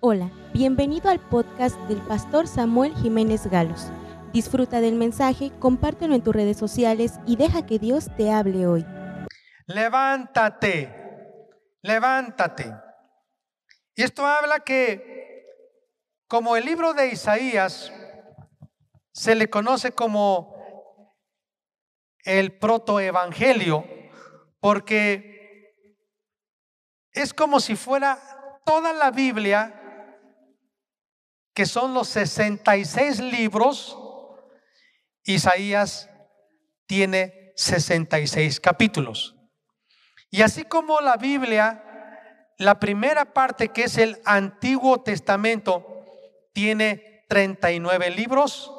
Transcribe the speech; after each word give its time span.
Hola, 0.00 0.30
bienvenido 0.52 1.08
al 1.08 1.20
podcast 1.20 1.74
del 1.88 2.02
pastor 2.02 2.46
Samuel 2.46 2.94
Jiménez 2.96 3.46
Galos. 3.46 3.90
Disfruta 4.30 4.82
del 4.82 4.94
mensaje, 4.94 5.50
compártelo 5.58 6.14
en 6.14 6.22
tus 6.22 6.34
redes 6.34 6.58
sociales 6.58 7.18
y 7.26 7.36
deja 7.36 7.64
que 7.64 7.78
Dios 7.78 8.10
te 8.14 8.30
hable 8.30 8.66
hoy. 8.66 8.84
Levántate, 9.64 10.92
levántate. 11.80 12.74
Y 13.94 14.02
esto 14.02 14.26
habla 14.26 14.60
que 14.60 15.46
como 16.28 16.56
el 16.56 16.66
libro 16.66 16.92
de 16.92 17.08
Isaías 17.08 17.90
se 19.12 19.34
le 19.34 19.48
conoce 19.48 19.92
como 19.92 21.16
el 22.22 22.58
protoevangelio, 22.58 23.82
porque 24.60 25.74
es 27.12 27.32
como 27.32 27.60
si 27.60 27.76
fuera 27.76 28.18
toda 28.66 28.92
la 28.92 29.10
Biblia 29.10 29.84
que 31.56 31.64
son 31.64 31.94
los 31.94 32.08
66 32.08 33.18
libros, 33.18 33.96
Isaías 35.24 36.10
tiene 36.84 37.54
66 37.56 38.60
capítulos. 38.60 39.34
Y 40.30 40.42
así 40.42 40.64
como 40.64 41.00
la 41.00 41.16
Biblia, 41.16 42.52
la 42.58 42.78
primera 42.78 43.32
parte 43.32 43.68
que 43.68 43.84
es 43.84 43.96
el 43.96 44.20
Antiguo 44.26 45.00
Testamento, 45.00 46.04
tiene 46.52 47.24
39 47.30 48.10
libros, 48.10 48.70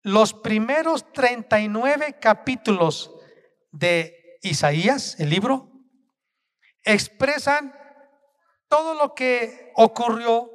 los 0.00 0.32
primeros 0.32 1.12
39 1.12 2.16
capítulos 2.20 3.14
de 3.70 4.38
Isaías, 4.40 5.20
el 5.20 5.28
libro, 5.28 5.70
expresan 6.84 7.78
todo 8.66 8.94
lo 8.94 9.14
que 9.14 9.72
ocurrió 9.74 10.53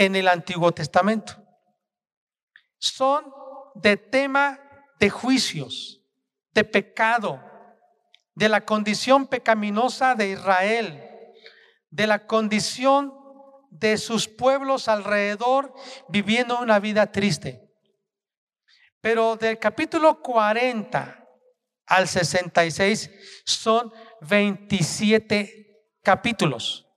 en 0.00 0.16
el 0.16 0.28
Antiguo 0.28 0.72
Testamento. 0.72 1.36
Son 2.78 3.22
de 3.74 3.98
tema 3.98 4.58
de 4.98 5.10
juicios, 5.10 6.00
de 6.52 6.64
pecado, 6.64 7.38
de 8.34 8.48
la 8.48 8.64
condición 8.64 9.26
pecaminosa 9.26 10.14
de 10.14 10.30
Israel, 10.30 11.06
de 11.90 12.06
la 12.06 12.26
condición 12.26 13.14
de 13.70 13.98
sus 13.98 14.26
pueblos 14.26 14.88
alrededor 14.88 15.74
viviendo 16.08 16.58
una 16.58 16.80
vida 16.80 17.12
triste. 17.12 17.70
Pero 19.02 19.36
del 19.36 19.58
capítulo 19.58 20.22
40 20.22 21.28
al 21.84 22.08
66 22.08 23.10
son 23.44 23.92
27 24.22 25.92
capítulos. 26.02 26.89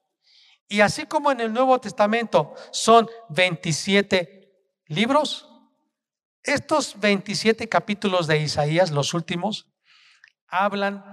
Y 0.74 0.82
así 0.82 1.06
como 1.06 1.32
en 1.32 1.40
el 1.40 1.54
Nuevo 1.54 1.80
Testamento 1.80 2.56
son 2.72 3.08
27 3.30 4.52
libros, 4.88 5.48
estos 6.42 7.00
27 7.00 7.70
capítulos 7.70 8.26
de 8.26 8.40
Isaías, 8.40 8.90
los 8.90 9.14
últimos, 9.14 9.72
hablan 10.48 11.06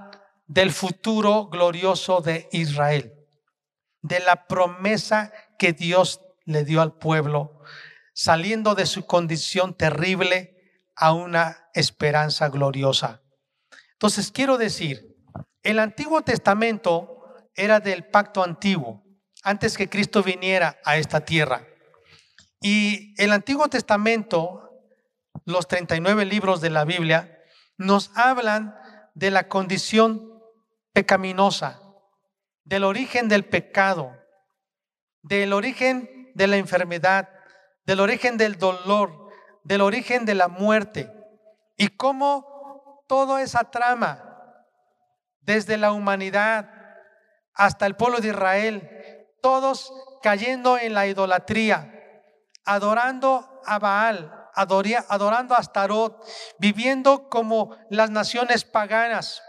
del 0.47 0.73
futuro 0.73 1.49
glorioso 1.49 2.23
de 2.23 2.49
Israel, 2.53 3.13
de 4.01 4.21
la 4.21 4.47
promesa 4.47 5.31
que 5.59 5.75
Dios 5.75 6.23
le 6.47 6.65
dio 6.65 6.81
al 6.81 6.97
pueblo, 6.97 7.61
saliendo 8.15 8.75
de 8.75 8.87
su 8.87 9.05
condición 9.05 9.75
terrible 9.75 10.57
a 10.97 11.13
una 11.13 11.69
esperanza 11.75 12.49
gloriosa. 12.49 13.21
Entonces 13.93 14.33
quiero 14.33 14.57
decir, 14.57 15.19
el 15.63 15.81
Antiguo 15.81 16.23
Testamento 16.23 17.35
era 17.55 17.79
del 17.79 18.07
pacto 18.07 18.43
antiguo, 18.43 19.05
antes 19.43 19.77
que 19.77 19.89
Cristo 19.89 20.23
viniera 20.23 20.79
a 20.85 20.97
esta 20.97 21.25
tierra. 21.25 21.67
Y 22.61 23.15
el 23.23 23.33
Antiguo 23.33 23.69
Testamento, 23.69 24.71
los 25.45 25.67
39 25.67 26.25
libros 26.25 26.61
de 26.61 26.71
la 26.71 26.85
Biblia, 26.85 27.43
nos 27.79 28.11
hablan 28.15 28.77
de 29.15 29.31
la 29.31 29.49
condición 29.49 30.31
pecaminosa, 30.93 31.81
del 32.65 32.85
origen 32.85 33.29
del 33.29 33.45
pecado, 33.45 34.13
del 35.23 35.53
origen 35.53 36.31
de 36.35 36.47
la 36.47 36.57
enfermedad, 36.57 37.29
del 37.87 38.01
origen 38.01 38.37
del 38.37 38.59
dolor, 38.59 39.31
del 39.65 39.81
origen 39.81 40.25
de 40.25 40.35
la 40.35 40.49
muerte 40.49 41.13
y 41.77 41.89
cómo 41.89 43.05
toda 43.09 43.43
esa 43.43 43.71
trama, 43.71 44.25
desde 45.41 45.77
la 45.77 45.93
humanidad 45.93 46.71
hasta 47.55 47.87
el 47.87 47.97
pueblo 47.97 48.21
de 48.21 48.29
Israel, 48.29 49.00
todos 49.41 49.93
cayendo 50.23 50.79
en 50.79 50.95
la 50.95 51.07
idolatría, 51.07 51.93
adorando 52.65 53.61
a 53.65 53.79
Baal, 53.79 54.49
adorando 54.55 55.55
a 55.55 55.59
Astarot, 55.59 56.25
viviendo 56.59 57.29
como 57.29 57.77
las 57.89 58.11
naciones 58.11 58.65
paganas 58.65 59.43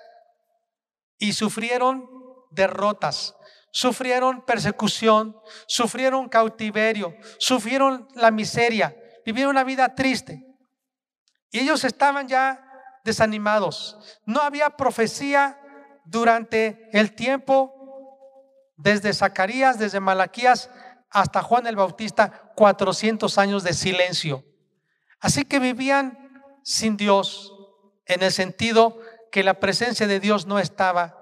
y 1.17 1.33
sufrieron 1.33 2.09
derrotas, 2.51 3.35
sufrieron 3.71 4.45
persecución, 4.45 5.37
sufrieron 5.67 6.29
cautiverio, 6.29 7.15
sufrieron 7.37 8.07
la 8.15 8.31
miseria, 8.31 8.95
vivieron 9.25 9.51
una 9.51 9.63
vida 9.63 9.95
triste. 9.95 10.45
Y 11.51 11.59
ellos 11.59 11.83
estaban 11.83 12.27
ya 12.27 12.65
desanimados. 13.03 13.97
No 14.25 14.41
había 14.41 14.71
profecía 14.71 15.59
durante 16.05 16.89
el 16.93 17.13
tiempo 17.13 17.80
desde 18.81 19.13
Zacarías, 19.13 19.77
desde 19.77 19.99
Malaquías 19.99 20.69
hasta 21.09 21.41
Juan 21.41 21.67
el 21.67 21.75
Bautista, 21.75 22.51
400 22.55 23.37
años 23.37 23.63
de 23.63 23.73
silencio. 23.73 24.43
Así 25.19 25.45
que 25.45 25.59
vivían 25.59 26.17
sin 26.63 26.97
Dios, 26.97 27.53
en 28.05 28.23
el 28.23 28.31
sentido 28.31 28.97
que 29.31 29.43
la 29.43 29.55
presencia 29.55 30.07
de 30.07 30.19
Dios 30.19 30.45
no 30.45 30.59
estaba 30.59 31.17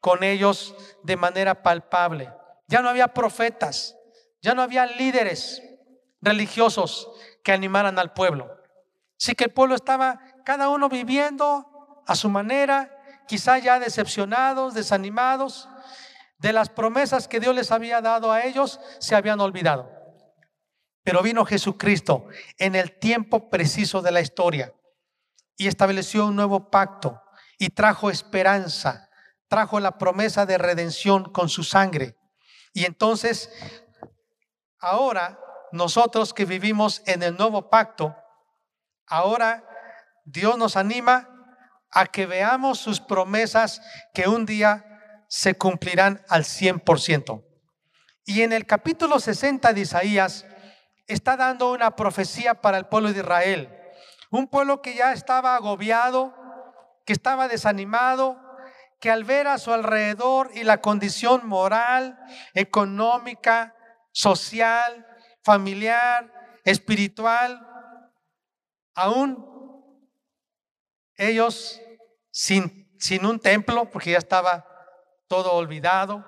con 0.00 0.22
ellos 0.22 0.74
de 1.02 1.16
manera 1.16 1.62
palpable. 1.62 2.32
Ya 2.68 2.80
no 2.80 2.88
había 2.88 3.08
profetas, 3.08 3.96
ya 4.40 4.54
no 4.54 4.62
había 4.62 4.86
líderes 4.86 5.62
religiosos 6.20 7.10
que 7.42 7.52
animaran 7.52 7.98
al 7.98 8.12
pueblo. 8.12 8.56
Así 9.20 9.34
que 9.34 9.44
el 9.44 9.50
pueblo 9.50 9.74
estaba 9.74 10.20
cada 10.44 10.68
uno 10.68 10.88
viviendo 10.88 12.02
a 12.06 12.14
su 12.14 12.28
manera, 12.28 12.96
quizá 13.26 13.58
ya 13.58 13.78
decepcionados, 13.78 14.74
desanimados, 14.74 15.68
de 16.38 16.52
las 16.52 16.68
promesas 16.68 17.28
que 17.28 17.40
Dios 17.40 17.54
les 17.54 17.70
había 17.72 18.00
dado 18.00 18.32
a 18.32 18.44
ellos, 18.44 18.80
se 19.00 19.14
habían 19.14 19.40
olvidado. 19.40 19.90
Pero 21.02 21.22
vino 21.22 21.44
Jesucristo 21.44 22.26
en 22.58 22.74
el 22.74 22.98
tiempo 22.98 23.50
preciso 23.50 24.02
de 24.02 24.12
la 24.12 24.20
historia 24.20 24.72
y 25.56 25.66
estableció 25.66 26.26
un 26.26 26.36
nuevo 26.36 26.70
pacto 26.70 27.22
y 27.58 27.70
trajo 27.70 28.10
esperanza, 28.10 29.10
trajo 29.48 29.80
la 29.80 29.98
promesa 29.98 30.46
de 30.46 30.58
redención 30.58 31.24
con 31.32 31.48
su 31.48 31.64
sangre. 31.64 32.16
Y 32.72 32.84
entonces, 32.84 33.50
ahora 34.78 35.40
nosotros 35.72 36.32
que 36.32 36.44
vivimos 36.44 37.02
en 37.06 37.22
el 37.22 37.36
nuevo 37.36 37.68
pacto, 37.68 38.14
ahora 39.06 39.64
Dios 40.24 40.56
nos 40.56 40.76
anima 40.76 41.28
a 41.90 42.06
que 42.06 42.26
veamos 42.26 42.78
sus 42.78 43.00
promesas 43.00 43.80
que 44.14 44.28
un 44.28 44.46
día 44.46 44.87
se 45.28 45.54
cumplirán 45.54 46.24
al 46.28 46.44
100%. 46.44 47.44
Y 48.24 48.42
en 48.42 48.52
el 48.52 48.66
capítulo 48.66 49.20
60 49.20 49.72
de 49.72 49.80
Isaías 49.80 50.44
está 51.06 51.36
dando 51.36 51.70
una 51.70 51.94
profecía 51.94 52.54
para 52.54 52.78
el 52.78 52.86
pueblo 52.86 53.12
de 53.12 53.20
Israel. 53.20 53.74
Un 54.30 54.48
pueblo 54.48 54.82
que 54.82 54.94
ya 54.94 55.12
estaba 55.12 55.54
agobiado, 55.54 56.34
que 57.06 57.12
estaba 57.12 57.48
desanimado, 57.48 58.38
que 59.00 59.10
al 59.10 59.24
ver 59.24 59.46
a 59.46 59.58
su 59.58 59.72
alrededor 59.72 60.50
y 60.54 60.64
la 60.64 60.80
condición 60.80 61.46
moral, 61.46 62.18
económica, 62.54 63.74
social, 64.12 65.06
familiar, 65.42 66.32
espiritual, 66.64 67.66
aún 68.94 69.46
ellos 71.16 71.80
sin, 72.30 72.94
sin 72.98 73.24
un 73.24 73.40
templo, 73.40 73.88
porque 73.90 74.10
ya 74.10 74.18
estaba 74.18 74.67
todo 75.28 75.52
olvidado. 75.52 76.24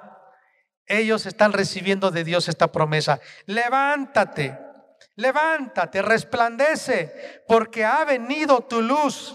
Ellos 0.87 1.27
están 1.27 1.53
recibiendo 1.53 2.11
de 2.11 2.25
Dios 2.25 2.49
esta 2.49 2.71
promesa. 2.71 3.21
Levántate, 3.47 4.59
levántate, 5.17 6.03
resplandece, 6.03 7.43
porque 7.49 7.85
ha 7.85 8.05
venido 8.05 8.61
tu 8.63 8.83
luz 8.83 9.35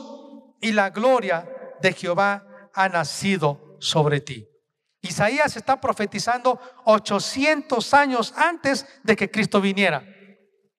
y 0.61 0.71
la 0.71 0.89
gloria 0.89 1.49
de 1.81 1.93
Jehová 1.93 2.69
ha 2.73 2.89
nacido 2.89 3.77
sobre 3.79 4.21
ti. 4.21 4.47
Isaías 5.01 5.55
está 5.55 5.79
profetizando 5.79 6.59
800 6.85 7.93
años 7.93 8.33
antes 8.35 8.85
de 9.03 9.15
que 9.15 9.29
Cristo 9.29 9.61
viniera. 9.61 10.03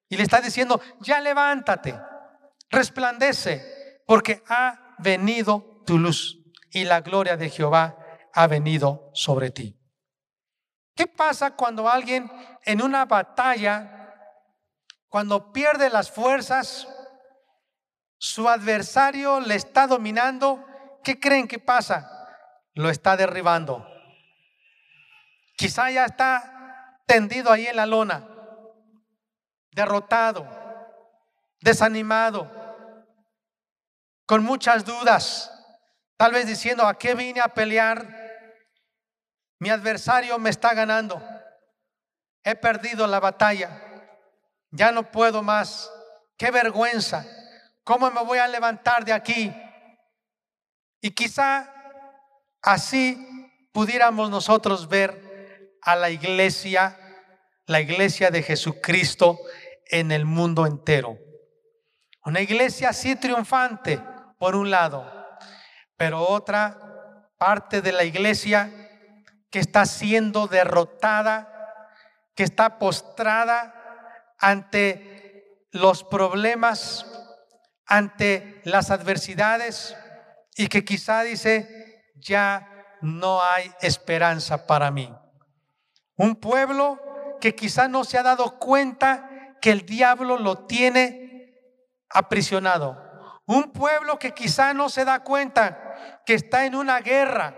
Y 0.09 0.17
le 0.17 0.23
está 0.23 0.41
diciendo, 0.41 0.81
ya 1.01 1.21
levántate, 1.21 1.99
resplandece, 2.71 4.03
porque 4.07 4.43
ha 4.49 4.95
venido 4.99 5.83
tu 5.87 5.99
luz 5.99 6.39
y 6.71 6.85
la 6.85 7.01
gloria 7.01 7.37
de 7.37 7.51
Jehová 7.51 7.97
ha 8.37 8.47
venido 8.47 9.11
sobre 9.15 9.51
ti. 9.51 9.75
¿Qué 10.95 11.07
pasa 11.07 11.57
cuando 11.57 11.89
alguien 11.89 12.31
en 12.65 12.83
una 12.83 13.07
batalla, 13.07 14.15
cuando 15.09 15.53
pierde 15.53 15.89
las 15.89 16.11
fuerzas, 16.11 16.87
su 18.19 18.47
adversario 18.47 19.41
le 19.41 19.55
está 19.55 19.87
dominando? 19.87 20.63
¿Qué 21.03 21.19
creen 21.19 21.49
que 21.49 21.59
pasa? 21.59 22.29
Lo 22.75 22.91
está 22.91 23.17
derribando. 23.17 23.89
Quizá 25.57 25.91
ya 25.91 26.05
está 26.05 27.01
tendido 27.07 27.51
ahí 27.51 27.67
en 27.67 27.77
la 27.77 27.87
lona, 27.87 28.23
derrotado, 29.71 30.47
desanimado, 31.63 32.51
con 34.27 34.45
muchas 34.45 34.85
dudas, 34.85 35.51
tal 36.19 36.33
vez 36.33 36.47
diciendo, 36.47 36.87
¿a 36.87 36.99
qué 36.99 37.15
vine 37.15 37.41
a 37.41 37.49
pelear? 37.49 38.26
Mi 39.59 39.71
adversario 39.71 40.39
me 40.39 40.51
está 40.51 40.75
ganando. 40.75 41.23
He 42.45 42.55
perdido 42.55 43.07
la 43.07 43.21
batalla. 43.21 43.83
Ya 44.71 44.93
no 44.93 45.11
puedo 45.11 45.43
más. 45.43 45.91
Qué 46.37 46.51
vergüenza. 46.51 47.25
¿Cómo 47.83 48.11
me 48.11 48.23
voy 48.23 48.39
a 48.39 48.49
levantar 48.49 49.05
de 49.05 49.13
aquí? 49.13 49.53
Y 51.01 51.11
quizá 51.11 51.73
así 52.63 53.17
pudiéramos 53.73 54.29
nosotros 54.31 54.89
ver 54.89 55.77
a 55.83 55.97
la 55.97 56.11
iglesia, 56.11 56.99
la 57.67 57.81
iglesia 57.81 58.31
de 58.31 58.43
Jesucristo 58.43 59.39
en 59.87 60.13
el 60.13 60.25
mundo 60.25 60.67
entero. 60.67 61.19
Una 62.25 62.41
iglesia 62.41 62.89
así 62.89 63.15
triunfante, 63.17 64.03
por 64.39 64.57
un 64.57 64.71
lado, 64.71 65.11
pero 65.97 66.27
otra 66.27 67.31
parte 67.39 67.81
de 67.81 67.93
la 67.93 68.05
iglesia 68.05 68.86
que 69.51 69.59
está 69.59 69.87
siendo 69.87 70.47
derrotada, 70.49 71.53
que 72.35 72.43
está 72.43 72.79
postrada 72.79 73.75
ante 74.39 75.67
los 75.73 76.05
problemas, 76.05 77.07
ante 77.87 78.61
las 78.65 78.91
adversidades 78.91 79.97
y 80.57 80.69
que 80.69 80.85
quizá 80.85 81.23
dice, 81.23 82.13
ya 82.17 82.69
no 83.01 83.43
hay 83.43 83.73
esperanza 83.81 84.67
para 84.67 84.91
mí. 84.91 85.15
Un 86.17 86.37
pueblo 86.37 87.01
que 87.41 87.55
quizá 87.55 87.89
no 87.89 88.05
se 88.05 88.19
ha 88.19 88.23
dado 88.23 88.59
cuenta 88.59 89.57
que 89.61 89.71
el 89.71 89.85
diablo 89.85 90.39
lo 90.39 90.67
tiene 90.67 91.55
aprisionado. 92.09 93.41
Un 93.47 93.73
pueblo 93.73 94.19
que 94.19 94.33
quizá 94.33 94.75
no 94.75 94.89
se 94.89 95.05
da 95.05 95.23
cuenta 95.23 96.23
que 96.25 96.35
está 96.35 96.67
en 96.67 96.75
una 96.75 97.01
guerra, 97.01 97.55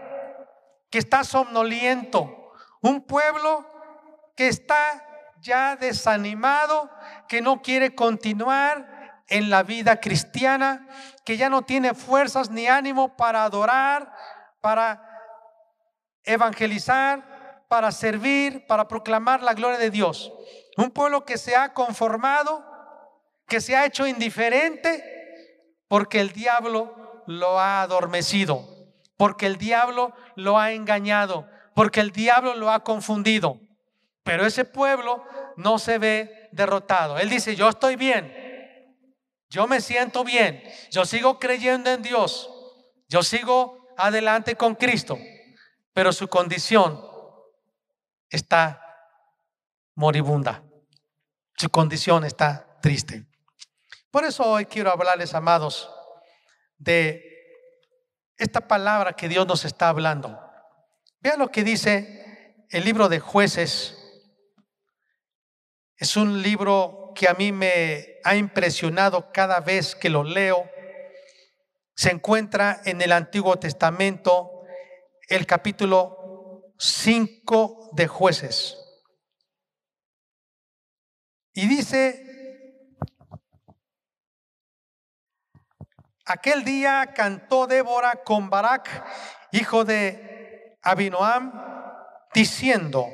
que 0.90 0.98
está 0.98 1.24
somnoliento, 1.24 2.52
un 2.80 3.02
pueblo 3.02 3.66
que 4.36 4.48
está 4.48 5.04
ya 5.40 5.76
desanimado, 5.76 6.90
que 7.28 7.40
no 7.40 7.62
quiere 7.62 7.94
continuar 7.94 9.22
en 9.28 9.50
la 9.50 9.62
vida 9.62 10.00
cristiana, 10.00 10.88
que 11.24 11.36
ya 11.36 11.50
no 11.50 11.62
tiene 11.62 11.94
fuerzas 11.94 12.50
ni 12.50 12.66
ánimo 12.66 13.16
para 13.16 13.44
adorar, 13.44 14.14
para 14.60 15.04
evangelizar, 16.24 17.66
para 17.68 17.92
servir, 17.92 18.66
para 18.66 18.88
proclamar 18.88 19.42
la 19.42 19.54
gloria 19.54 19.78
de 19.78 19.90
Dios. 19.90 20.32
Un 20.76 20.90
pueblo 20.90 21.24
que 21.24 21.36
se 21.36 21.54
ha 21.56 21.74
conformado, 21.74 22.64
que 23.46 23.60
se 23.60 23.76
ha 23.76 23.84
hecho 23.84 24.06
indiferente, 24.06 25.04
porque 25.88 26.20
el 26.20 26.32
diablo 26.32 27.22
lo 27.26 27.58
ha 27.58 27.82
adormecido 27.82 28.77
porque 29.18 29.46
el 29.46 29.58
diablo 29.58 30.14
lo 30.36 30.58
ha 30.58 30.72
engañado, 30.72 31.46
porque 31.74 32.00
el 32.00 32.12
diablo 32.12 32.54
lo 32.54 32.70
ha 32.70 32.84
confundido. 32.84 33.60
Pero 34.22 34.46
ese 34.46 34.64
pueblo 34.64 35.24
no 35.56 35.78
se 35.78 35.98
ve 35.98 36.48
derrotado. 36.52 37.18
Él 37.18 37.28
dice, 37.28 37.56
yo 37.56 37.68
estoy 37.68 37.96
bien, 37.96 38.32
yo 39.50 39.66
me 39.66 39.80
siento 39.80 40.22
bien, 40.22 40.62
yo 40.90 41.04
sigo 41.04 41.38
creyendo 41.38 41.90
en 41.90 42.02
Dios, 42.02 42.48
yo 43.08 43.22
sigo 43.22 43.88
adelante 43.96 44.54
con 44.54 44.76
Cristo, 44.76 45.18
pero 45.92 46.12
su 46.12 46.28
condición 46.28 47.04
está 48.30 48.80
moribunda, 49.96 50.62
su 51.56 51.68
condición 51.70 52.24
está 52.24 52.78
triste. 52.80 53.26
Por 54.12 54.24
eso 54.24 54.44
hoy 54.44 54.66
quiero 54.66 54.92
hablarles, 54.92 55.34
amados, 55.34 55.90
de 56.76 57.27
esta 58.38 58.66
palabra 58.66 59.14
que 59.14 59.28
Dios 59.28 59.46
nos 59.46 59.64
está 59.64 59.88
hablando. 59.88 60.40
Vean 61.20 61.40
lo 61.40 61.50
que 61.50 61.64
dice 61.64 62.64
el 62.70 62.84
libro 62.84 63.08
de 63.08 63.18
jueces. 63.18 63.96
Es 65.96 66.16
un 66.16 66.40
libro 66.42 67.12
que 67.14 67.28
a 67.28 67.34
mí 67.34 67.50
me 67.50 68.20
ha 68.22 68.36
impresionado 68.36 69.32
cada 69.32 69.58
vez 69.60 69.96
que 69.96 70.08
lo 70.08 70.22
leo. 70.22 70.70
Se 71.96 72.10
encuentra 72.10 72.80
en 72.84 73.02
el 73.02 73.10
Antiguo 73.10 73.58
Testamento, 73.58 74.62
el 75.28 75.44
capítulo 75.44 76.72
5 76.78 77.90
de 77.94 78.06
jueces. 78.06 78.78
Y 81.52 81.66
dice 81.66 82.27
Aquel 86.28 86.62
día 86.62 87.14
cantó 87.14 87.66
Débora 87.66 88.22
con 88.22 88.50
Barak, 88.50 88.86
hijo 89.50 89.86
de 89.86 90.76
Abinoam, 90.82 91.50
diciendo, 92.34 93.08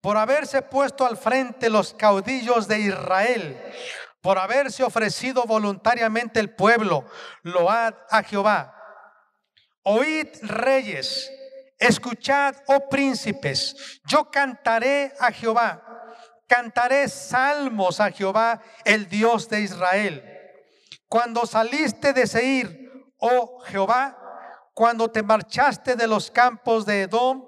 por 0.00 0.16
haberse 0.16 0.60
puesto 0.60 1.06
al 1.06 1.16
frente 1.16 1.70
los 1.70 1.94
caudillos 1.94 2.66
de 2.66 2.80
Israel, 2.80 3.56
por 4.20 4.38
haberse 4.38 4.82
ofrecido 4.82 5.44
voluntariamente 5.44 6.40
el 6.40 6.52
pueblo, 6.52 7.04
load 7.44 7.94
a 8.10 8.24
Jehová. 8.24 8.74
Oíd 9.84 10.26
reyes, 10.42 11.30
escuchad, 11.78 12.56
oh 12.66 12.88
príncipes, 12.88 14.00
yo 14.04 14.28
cantaré 14.32 15.14
a 15.20 15.30
Jehová, 15.30 15.80
cantaré 16.48 17.08
salmos 17.08 18.00
a 18.00 18.10
Jehová, 18.10 18.60
el 18.84 19.08
Dios 19.08 19.48
de 19.48 19.60
Israel 19.60 20.34
cuando 21.08 21.46
saliste 21.46 22.12
de 22.12 22.26
Seir, 22.26 22.92
oh 23.18 23.60
Jehová, 23.64 24.16
cuando 24.74 25.10
te 25.10 25.22
marchaste 25.22 25.96
de 25.96 26.06
los 26.06 26.30
campos 26.30 26.86
de 26.86 27.02
Edom, 27.02 27.44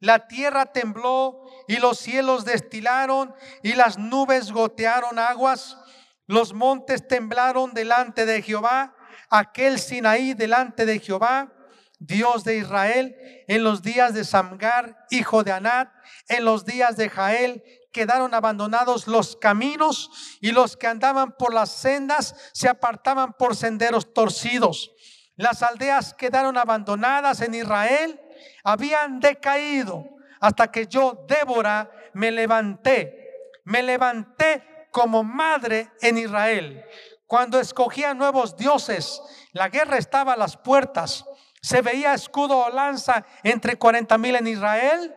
la 0.00 0.26
tierra 0.26 0.66
tembló 0.66 1.46
y 1.68 1.76
los 1.76 1.98
cielos 1.98 2.44
destilaron 2.44 3.34
y 3.62 3.74
las 3.74 3.96
nubes 3.98 4.52
gotearon 4.52 5.18
aguas. 5.18 5.78
Los 6.26 6.52
montes 6.52 7.06
temblaron 7.06 7.74
delante 7.74 8.26
de 8.26 8.42
Jehová, 8.42 8.94
aquel 9.30 9.78
Sinaí 9.78 10.34
delante 10.34 10.86
de 10.86 10.98
Jehová, 10.98 11.52
Dios 11.98 12.44
de 12.44 12.56
Israel, 12.56 13.16
en 13.46 13.62
los 13.62 13.82
días 13.82 14.14
de 14.14 14.24
Samgar, 14.24 15.06
hijo 15.10 15.44
de 15.44 15.52
Anat, 15.52 15.90
en 16.28 16.44
los 16.44 16.64
días 16.64 16.96
de 16.96 17.08
Jael, 17.08 17.62
quedaron 17.94 18.34
abandonados 18.34 19.06
los 19.06 19.36
caminos 19.36 20.10
y 20.40 20.50
los 20.50 20.76
que 20.76 20.88
andaban 20.88 21.32
por 21.38 21.54
las 21.54 21.70
sendas 21.70 22.34
se 22.52 22.68
apartaban 22.68 23.34
por 23.34 23.54
senderos 23.54 24.12
torcidos. 24.12 24.90
Las 25.36 25.62
aldeas 25.62 26.12
quedaron 26.12 26.58
abandonadas 26.58 27.40
en 27.40 27.54
Israel, 27.54 28.20
habían 28.64 29.20
decaído 29.20 30.04
hasta 30.40 30.70
que 30.70 30.88
yo, 30.88 31.24
Débora, 31.28 31.90
me 32.12 32.30
levanté. 32.32 33.22
Me 33.64 33.82
levanté 33.82 34.88
como 34.90 35.22
madre 35.22 35.90
en 36.02 36.18
Israel. 36.18 36.84
Cuando 37.26 37.60
escogía 37.60 38.12
nuevos 38.12 38.56
dioses, 38.56 39.22
la 39.52 39.68
guerra 39.68 39.98
estaba 39.98 40.32
a 40.32 40.36
las 40.36 40.56
puertas. 40.56 41.24
Se 41.62 41.80
veía 41.80 42.12
escudo 42.12 42.58
o 42.58 42.70
lanza 42.70 43.24
entre 43.44 43.76
cuarenta 43.76 44.18
mil 44.18 44.34
en 44.34 44.48
Israel 44.48 45.14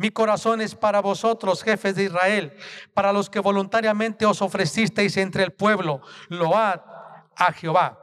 mi 0.00 0.10
corazón 0.10 0.62
es 0.62 0.74
para 0.74 1.02
vosotros, 1.02 1.62
jefes 1.62 1.94
de 1.94 2.04
Israel, 2.04 2.56
para 2.94 3.12
los 3.12 3.28
que 3.28 3.38
voluntariamente 3.38 4.24
os 4.24 4.40
ofrecisteis 4.40 5.14
entre 5.18 5.42
el 5.42 5.52
pueblo. 5.52 6.00
Load 6.30 6.80
a 7.36 7.52
Jehová. 7.52 7.98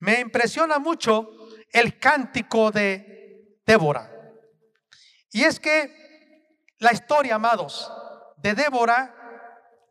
Me 0.00 0.18
impresiona 0.18 0.80
mucho 0.80 1.30
el 1.70 2.00
cántico 2.00 2.72
de 2.72 3.60
Débora. 3.64 4.10
Y 5.30 5.44
es 5.44 5.60
que 5.60 6.58
la 6.78 6.92
historia, 6.92 7.36
amados, 7.36 7.88
de 8.38 8.54
Débora 8.54 9.14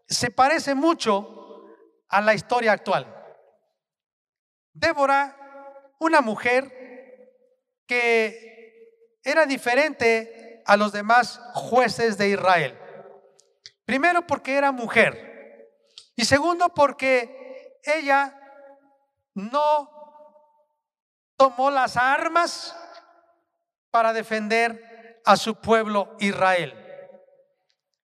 se 0.06 0.32
parece 0.32 0.76
mucho 0.76 1.64
a 2.10 2.20
la 2.20 2.34
historia 2.34 2.74
actual. 2.74 3.08
Débora, 4.74 5.94
una 5.98 6.20
mujer 6.20 7.32
que 7.88 8.55
era 9.26 9.46
diferente 9.46 10.62
a 10.66 10.78
los 10.78 10.92
demás 10.92 11.42
jueces 11.54 12.18
de 12.18 12.30
Israel. 12.30 12.80
Primero 13.84 14.26
porque 14.26 14.56
era 14.56 14.72
mujer 14.72 15.70
y 16.16 16.24
segundo 16.26 16.70
porque 16.70 17.80
ella 17.84 18.40
no 19.34 19.92
tomó 21.36 21.70
las 21.70 21.98
armas 21.98 22.76
para 23.92 24.14
defender 24.14 25.22
a 25.26 25.36
su 25.36 25.56
pueblo 25.56 26.16
Israel. 26.20 26.82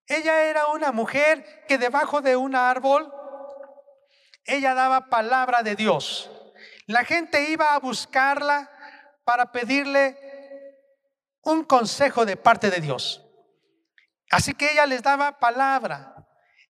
Ella 0.07 0.43
era 0.45 0.67
una 0.67 0.91
mujer 0.91 1.65
que 1.67 1.77
debajo 1.77 2.21
de 2.21 2.35
un 2.35 2.55
árbol, 2.55 3.13
ella 4.43 4.73
daba 4.73 5.09
palabra 5.09 5.63
de 5.63 5.75
Dios. 5.75 6.29
La 6.87 7.05
gente 7.05 7.49
iba 7.49 7.73
a 7.73 7.79
buscarla 7.79 8.69
para 9.23 9.51
pedirle 9.51 10.30
un 11.43 11.63
consejo 11.63 12.25
de 12.25 12.37
parte 12.37 12.69
de 12.69 12.81
Dios. 12.81 13.25
Así 14.29 14.53
que 14.53 14.71
ella 14.71 14.85
les 14.85 15.03
daba 15.03 15.39
palabra. 15.39 16.15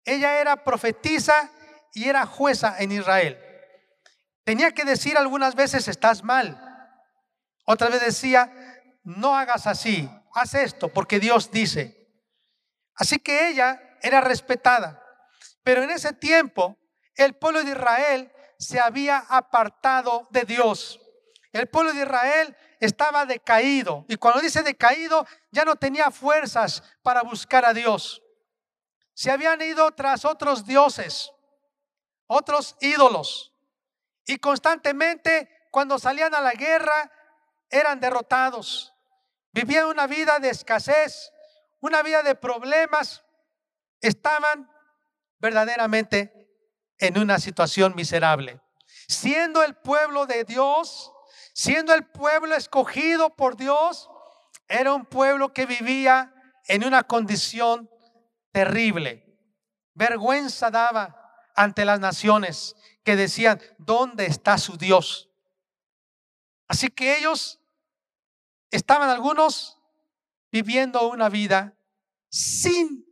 Ella 0.06 0.40
era 0.40 0.64
profetisa 0.64 1.52
y 1.94 2.08
era 2.08 2.26
jueza 2.26 2.76
en 2.80 2.92
Israel. 2.92 3.40
Tenía 4.44 4.72
que 4.72 4.86
decir 4.86 5.18
algunas 5.18 5.56
veces, 5.56 5.88
estás 5.88 6.24
mal. 6.24 6.60
Otra 7.66 7.90
vez 7.90 8.02
decía, 8.02 8.52
no 9.04 9.38
hagas 9.38 9.68
así, 9.68 10.10
haz 10.34 10.54
esto, 10.56 10.88
porque 10.90 11.20
Dios 11.20 11.52
dice. 11.52 12.08
Así 12.96 13.20
que 13.20 13.50
ella 13.50 13.98
era 14.02 14.22
respetada. 14.22 15.04
Pero 15.64 15.84
en 15.84 15.92
ese 15.92 16.14
tiempo, 16.14 16.78
el 17.16 17.36
pueblo 17.36 17.64
de 17.64 17.72
Israel 17.72 18.32
se 18.58 18.80
había 18.80 19.20
apartado 19.30 20.28
de 20.32 20.44
Dios. 20.44 21.00
El 21.52 21.68
pueblo 21.68 21.94
de 21.94 22.02
Israel 22.02 22.56
estaba 22.80 23.26
decaído. 23.26 24.06
Y 24.08 24.16
cuando 24.16 24.42
dice 24.42 24.64
decaído, 24.64 25.26
ya 25.52 25.66
no 25.66 25.76
tenía 25.76 26.12
fuerzas 26.12 26.84
para 27.02 27.22
buscar 27.22 27.66
a 27.66 27.74
Dios. 27.74 28.22
Se 29.14 29.32
habían 29.32 29.62
ido 29.62 29.92
tras 29.92 30.24
otros 30.24 30.66
dioses, 30.66 31.32
otros 32.28 32.78
ídolos. 32.80 33.54
Y 34.26 34.38
constantemente, 34.38 35.50
cuando 35.72 36.00
salían 36.00 36.34
a 36.36 36.42
la 36.42 36.54
guerra, 36.54 37.12
eran 37.70 38.00
derrotados. 38.00 38.94
Vivían 39.52 39.86
una 39.86 40.08
vida 40.08 40.40
de 40.40 40.50
escasez, 40.50 41.32
una 41.82 42.02
vida 42.02 42.24
de 42.24 42.36
problemas. 42.36 43.24
Estaban 44.00 44.72
verdaderamente 45.40 46.40
en 46.98 47.18
una 47.18 47.40
situación 47.40 47.96
miserable. 47.96 48.62
Siendo 49.08 49.64
el 49.64 49.76
pueblo 49.76 50.26
de 50.28 50.44
Dios, 50.44 51.12
siendo 51.54 51.94
el 51.94 52.06
pueblo 52.06 52.56
escogido 52.56 53.36
por 53.36 53.56
Dios, 53.56 54.10
era 54.68 54.94
un 54.94 55.06
pueblo 55.06 55.54
que 55.54 55.66
vivía 55.66 56.34
en 56.68 56.84
una 56.84 57.04
condición 57.04 57.90
terrible. 58.52 59.26
Vergüenza 59.94 60.70
daba 60.70 61.16
ante 61.56 61.86
las 61.86 62.00
naciones 62.00 62.76
que 63.04 63.16
decían, 63.16 63.62
¿dónde 63.78 64.26
está 64.26 64.58
su 64.58 64.78
Dios? 64.78 65.30
Así 66.68 66.90
que 66.90 67.18
ellos 67.18 67.60
estaban 68.70 69.10
algunos 69.10 69.80
viviendo 70.52 71.10
una 71.10 71.30
vida 71.30 71.76
sin 72.30 73.06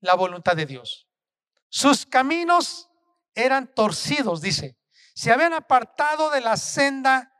la 0.00 0.14
voluntad 0.14 0.56
de 0.56 0.66
Dios. 0.66 1.06
Sus 1.68 2.06
caminos 2.06 2.88
eran 3.34 3.72
torcidos, 3.74 4.40
dice. 4.40 4.78
Se 5.14 5.32
habían 5.32 5.52
apartado 5.52 6.30
de 6.30 6.40
la 6.40 6.56
senda 6.56 7.33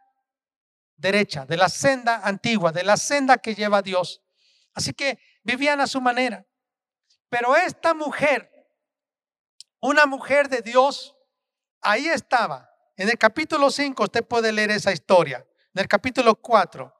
derecha, 0.96 1.44
de 1.46 1.56
la 1.56 1.68
senda 1.68 2.20
antigua, 2.24 2.72
de 2.72 2.82
la 2.82 2.96
senda 2.96 3.38
que 3.38 3.54
lleva 3.54 3.82
Dios. 3.82 4.22
Así 4.74 4.92
que 4.92 5.18
vivían 5.42 5.80
a 5.80 5.86
su 5.86 6.00
manera. 6.00 6.46
Pero 7.28 7.56
esta 7.56 7.94
mujer, 7.94 8.50
una 9.80 10.06
mujer 10.06 10.48
de 10.48 10.62
Dios, 10.62 11.16
ahí 11.80 12.06
estaba. 12.08 12.70
En 12.96 13.08
el 13.08 13.18
capítulo 13.18 13.70
5 13.70 14.02
usted 14.04 14.24
puede 14.24 14.52
leer 14.52 14.70
esa 14.70 14.92
historia. 14.92 15.46
En 15.74 15.80
el 15.80 15.88
capítulo 15.88 16.36
4, 16.36 16.94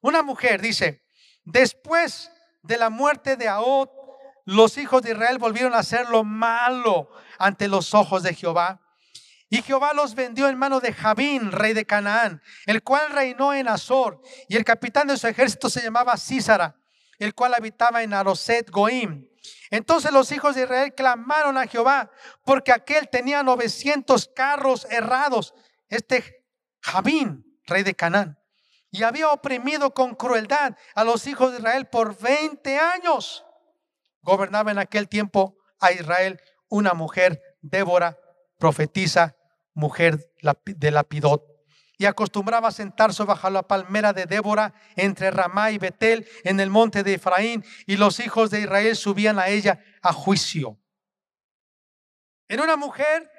una 0.00 0.22
mujer 0.22 0.60
dice, 0.60 1.04
después 1.44 2.30
de 2.62 2.78
la 2.78 2.90
muerte 2.90 3.36
de 3.36 3.48
Ahod, 3.48 3.88
los 4.46 4.76
hijos 4.78 5.02
de 5.02 5.12
Israel 5.12 5.38
volvieron 5.38 5.74
a 5.74 5.78
hacer 5.78 6.08
lo 6.08 6.24
malo 6.24 7.10
ante 7.38 7.68
los 7.68 7.94
ojos 7.94 8.22
de 8.22 8.34
Jehová. 8.34 8.80
Y 9.54 9.62
Jehová 9.62 9.92
los 9.94 10.16
vendió 10.16 10.48
en 10.48 10.58
mano 10.58 10.80
de 10.80 10.92
Jabín, 10.92 11.52
rey 11.52 11.74
de 11.74 11.86
Canaán, 11.86 12.42
el 12.66 12.82
cual 12.82 13.10
reinó 13.10 13.54
en 13.54 13.68
Azor. 13.68 14.20
Y 14.48 14.56
el 14.56 14.64
capitán 14.64 15.06
de 15.06 15.16
su 15.16 15.28
ejército 15.28 15.70
se 15.70 15.80
llamaba 15.80 16.16
Císara, 16.16 16.74
el 17.20 17.36
cual 17.36 17.54
habitaba 17.54 18.02
en 18.02 18.14
Aroset 18.14 18.68
Goim. 18.68 19.28
Entonces 19.70 20.10
los 20.10 20.32
hijos 20.32 20.56
de 20.56 20.62
Israel 20.62 20.92
clamaron 20.92 21.56
a 21.56 21.68
Jehová, 21.68 22.10
porque 22.44 22.72
aquel 22.72 23.08
tenía 23.08 23.44
900 23.44 24.28
carros 24.34 24.88
errados, 24.90 25.54
este 25.88 26.44
Jabín, 26.80 27.60
rey 27.64 27.84
de 27.84 27.94
Canaán, 27.94 28.36
y 28.90 29.04
había 29.04 29.28
oprimido 29.28 29.94
con 29.94 30.16
crueldad 30.16 30.76
a 30.96 31.04
los 31.04 31.28
hijos 31.28 31.52
de 31.52 31.58
Israel 31.58 31.86
por 31.86 32.18
20 32.18 32.76
años. 32.76 33.44
Gobernaba 34.20 34.72
en 34.72 34.80
aquel 34.80 35.08
tiempo 35.08 35.56
a 35.78 35.92
Israel 35.92 36.40
una 36.68 36.92
mujer, 36.92 37.40
Débora, 37.62 38.18
profetisa, 38.58 39.36
mujer 39.74 40.32
de 40.64 40.90
Lapidot. 40.90 41.44
Y 41.96 42.06
acostumbraba 42.06 42.68
a 42.68 42.72
sentarse 42.72 43.22
bajo 43.22 43.50
la 43.50 43.62
palmera 43.62 44.12
de 44.12 44.26
Débora 44.26 44.74
entre 44.96 45.30
Ramá 45.30 45.70
y 45.70 45.78
Betel 45.78 46.26
en 46.42 46.58
el 46.58 46.70
monte 46.70 47.04
de 47.04 47.14
Efraín, 47.14 47.64
y 47.86 47.96
los 47.96 48.18
hijos 48.18 48.50
de 48.50 48.62
Israel 48.62 48.96
subían 48.96 49.38
a 49.38 49.48
ella 49.48 49.78
a 50.02 50.12
juicio. 50.12 50.76
En 52.48 52.60
una 52.60 52.76
mujer 52.76 53.30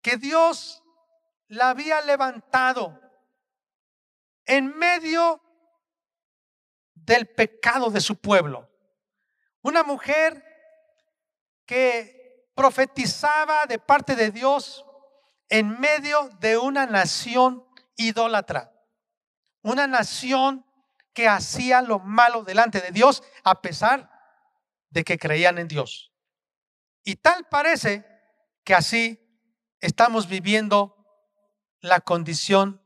que 0.00 0.16
Dios 0.16 0.82
la 1.48 1.70
había 1.70 2.00
levantado 2.00 2.98
en 4.46 4.76
medio 4.76 5.42
del 6.94 7.26
pecado 7.26 7.90
de 7.90 8.00
su 8.00 8.16
pueblo. 8.16 8.70
Una 9.62 9.82
mujer 9.82 10.42
que 11.66 12.15
profetizaba 12.56 13.66
de 13.66 13.78
parte 13.78 14.16
de 14.16 14.32
Dios 14.32 14.84
en 15.48 15.78
medio 15.78 16.28
de 16.40 16.58
una 16.58 16.86
nación 16.86 17.64
idólatra, 17.96 18.72
una 19.62 19.86
nación 19.86 20.66
que 21.12 21.28
hacía 21.28 21.82
lo 21.82 22.00
malo 22.00 22.42
delante 22.42 22.80
de 22.80 22.90
Dios 22.90 23.22
a 23.44 23.62
pesar 23.62 24.10
de 24.90 25.04
que 25.04 25.18
creían 25.18 25.58
en 25.58 25.68
Dios. 25.68 26.12
Y 27.04 27.16
tal 27.16 27.46
parece 27.48 28.04
que 28.64 28.74
así 28.74 29.20
estamos 29.80 30.26
viviendo 30.26 30.96
la 31.80 32.00
condición 32.00 32.82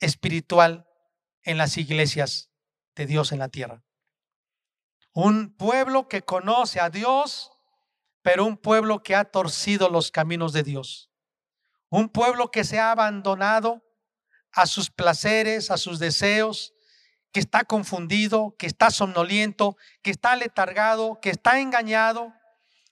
espiritual 0.00 0.86
en 1.42 1.56
las 1.56 1.78
iglesias 1.78 2.50
de 2.94 3.06
Dios 3.06 3.32
en 3.32 3.38
la 3.38 3.48
tierra. 3.48 3.82
Un 5.12 5.56
pueblo 5.56 6.08
que 6.08 6.22
conoce 6.22 6.80
a 6.80 6.90
Dios, 6.90 7.55
pero 8.26 8.44
un 8.44 8.56
pueblo 8.56 9.04
que 9.04 9.14
ha 9.14 9.24
torcido 9.24 9.88
los 9.88 10.10
caminos 10.10 10.52
de 10.52 10.64
Dios. 10.64 11.12
Un 11.90 12.08
pueblo 12.08 12.50
que 12.50 12.64
se 12.64 12.80
ha 12.80 12.90
abandonado 12.90 13.84
a 14.50 14.66
sus 14.66 14.90
placeres, 14.90 15.70
a 15.70 15.76
sus 15.76 16.00
deseos, 16.00 16.74
que 17.30 17.38
está 17.38 17.62
confundido, 17.62 18.56
que 18.58 18.66
está 18.66 18.90
somnoliento, 18.90 19.76
que 20.02 20.10
está 20.10 20.34
letargado, 20.34 21.20
que 21.22 21.30
está 21.30 21.60
engañado. 21.60 22.34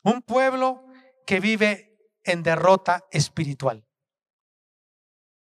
Un 0.05 0.23
pueblo 0.23 0.87
que 1.27 1.41
vive 1.41 1.99
en 2.23 2.45
derrota 2.45 3.05
espiritual. 3.11 3.85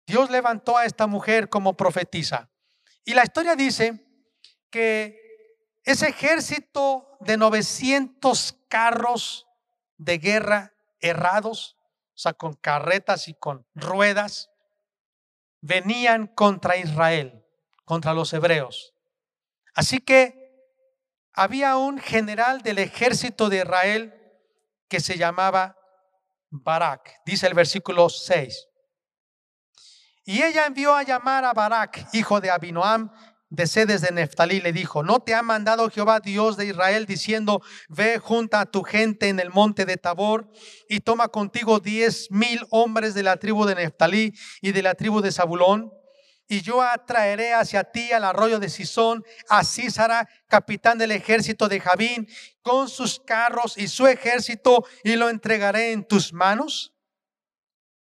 Dios 0.06 0.30
levantó 0.30 0.78
a 0.78 0.86
esta 0.86 1.08
mujer 1.08 1.50
como 1.50 1.76
profetisa. 1.76 2.52
Y 3.04 3.16
la 3.16 3.24
historia 3.24 3.56
dice 3.56 4.06
que 4.70 5.20
ese 5.84 6.10
ejército 6.10 7.18
de 7.22 7.38
900 7.38 8.60
carros 8.70 9.48
de 10.02 10.18
guerra 10.18 10.74
errados, 11.00 11.78
o 12.16 12.18
sea, 12.18 12.34
con 12.34 12.56
carretas 12.56 13.28
y 13.28 13.36
con 13.36 13.68
ruedas, 13.76 14.50
venían 15.62 16.26
contra 16.26 16.76
Israel, 16.78 17.46
contra 17.86 18.16
los 18.16 18.34
hebreos. 18.34 18.96
Así 19.76 20.00
que 20.00 20.42
había 21.34 21.78
un 21.78 22.00
general 22.00 22.62
del 22.64 22.80
ejército 22.80 23.48
de 23.48 23.58
Israel 23.58 24.14
que 24.88 25.00
se 25.00 25.20
llamaba 25.20 25.78
Barak, 26.50 27.22
dice 27.24 27.46
el 27.46 27.54
versículo 27.54 28.10
6. 28.10 28.68
Y 30.24 30.42
ella 30.42 30.66
envió 30.66 30.96
a 30.96 31.04
llamar 31.04 31.46
a 31.46 31.54
Barak, 31.54 32.08
hijo 32.14 32.42
de 32.42 32.50
Abinoam, 32.50 33.12
de 33.52 33.68
sedes 33.68 34.00
de 34.00 34.12
Neftalí 34.12 34.62
le 34.62 34.72
dijo, 34.72 35.04
¿no 35.04 35.20
te 35.20 35.36
ha 35.36 35.44
mandado 35.44 35.90
Jehová 35.90 36.22
Dios 36.22 36.56
de 36.56 36.68
Israel 36.68 37.06
diciendo, 37.06 37.62
ve 37.90 38.18
junta 38.18 38.62
a 38.62 38.66
tu 38.66 38.82
gente 38.82 39.28
en 39.28 39.42
el 39.42 39.50
monte 39.50 39.86
de 39.86 39.98
Tabor 39.98 40.50
y 40.88 41.02
toma 41.02 41.28
contigo 41.28 41.82
diez 41.82 42.32
mil 42.32 42.66
hombres 42.70 43.14
de 43.14 43.24
la 43.24 43.36
tribu 43.36 43.66
de 43.66 43.76
Neftalí 43.76 44.34
y 44.62 44.72
de 44.72 44.82
la 44.82 44.96
tribu 44.96 45.22
de 45.22 45.34
Zabulón? 45.34 45.92
Y 46.48 46.62
yo 46.62 46.82
atraeré 46.82 47.54
hacia 47.54 47.84
ti 47.84 48.14
al 48.14 48.24
arroyo 48.24 48.58
de 48.58 48.70
Sisón 48.70 49.24
a 49.50 49.66
Císara, 49.66 50.30
capitán 50.48 50.98
del 50.98 51.12
ejército 51.12 51.68
de 51.68 51.82
Javín, 51.82 52.30
con 52.62 52.88
sus 52.88 53.20
carros 53.20 53.78
y 53.78 53.90
su 53.90 54.08
ejército, 54.08 54.86
y 55.04 55.18
lo 55.18 55.28
entregaré 55.30 55.92
en 55.92 56.08
tus 56.08 56.32
manos. 56.32 56.94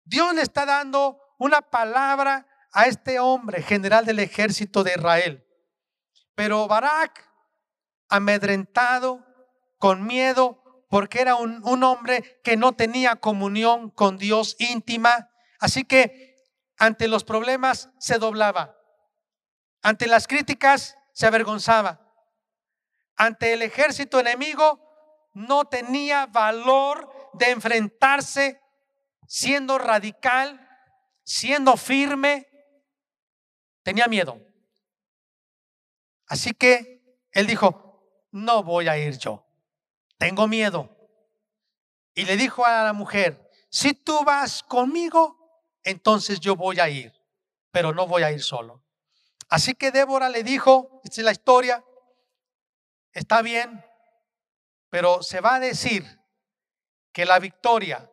Dios 0.03 0.33
le 0.35 0.41
está 0.41 0.65
dando 0.65 1.19
una 1.39 1.61
palabra 1.61 2.45
a 2.77 2.85
este 2.85 3.19
hombre, 3.19 3.63
general 3.63 4.05
del 4.05 4.19
ejército 4.19 4.83
de 4.83 4.91
Israel. 4.91 5.43
Pero 6.35 6.67
Barak, 6.67 7.27
amedrentado, 8.07 9.25
con 9.79 10.05
miedo, 10.05 10.85
porque 10.87 11.21
era 11.21 11.33
un, 11.33 11.67
un, 11.67 11.83
hombre 11.83 12.39
que 12.43 12.55
no 12.55 12.73
tenía 12.73 13.15
comunión 13.15 13.89
con 13.89 14.19
Dios 14.19 14.55
íntima, 14.59 15.31
así 15.59 15.85
que 15.85 16.35
ante 16.77 17.07
los 17.07 17.23
problemas 17.23 17.89
se 17.97 18.19
doblaba, 18.19 18.77
ante 19.81 20.05
las 20.05 20.27
críticas 20.27 20.99
se 21.13 21.25
avergonzaba, 21.25 21.99
ante 23.15 23.53
el 23.53 23.63
ejército 23.63 24.19
enemigo 24.19 24.79
no 25.33 25.65
tenía 25.65 26.27
valor 26.27 27.11
de 27.33 27.49
enfrentarse 27.49 28.61
siendo 29.25 29.79
radical, 29.79 30.63
siendo 31.23 31.75
firme, 31.75 32.46
tenía 33.87 34.07
miedo. 34.07 34.37
Así 36.25 36.51
que 36.51 37.21
él 37.31 37.47
dijo, 37.47 38.27
no 38.31 38.61
voy 38.61 38.89
a 38.89 38.97
ir 38.97 39.17
yo, 39.17 39.47
tengo 40.17 40.45
miedo. 40.45 40.89
Y 42.13 42.25
le 42.25 42.35
dijo 42.35 42.65
a 42.65 42.83
la 42.83 42.91
mujer, 42.91 43.49
si 43.69 43.93
tú 43.93 44.25
vas 44.25 44.61
conmigo, 44.61 45.63
entonces 45.85 46.41
yo 46.41 46.57
voy 46.57 46.81
a 46.81 46.89
ir, 46.89 47.13
pero 47.71 47.93
no 47.93 48.07
voy 48.07 48.23
a 48.23 48.31
ir 48.33 48.43
solo. 48.43 48.83
Así 49.47 49.73
que 49.73 49.91
Débora 49.91 50.27
le 50.27 50.43
dijo, 50.43 50.99
esta 51.05 51.21
es 51.21 51.25
la 51.25 51.31
historia, 51.31 51.81
está 53.13 53.41
bien, 53.41 53.85
pero 54.89 55.23
se 55.23 55.39
va 55.39 55.55
a 55.55 55.59
decir 55.61 56.03
que 57.13 57.25
la 57.25 57.39
victoria 57.39 58.11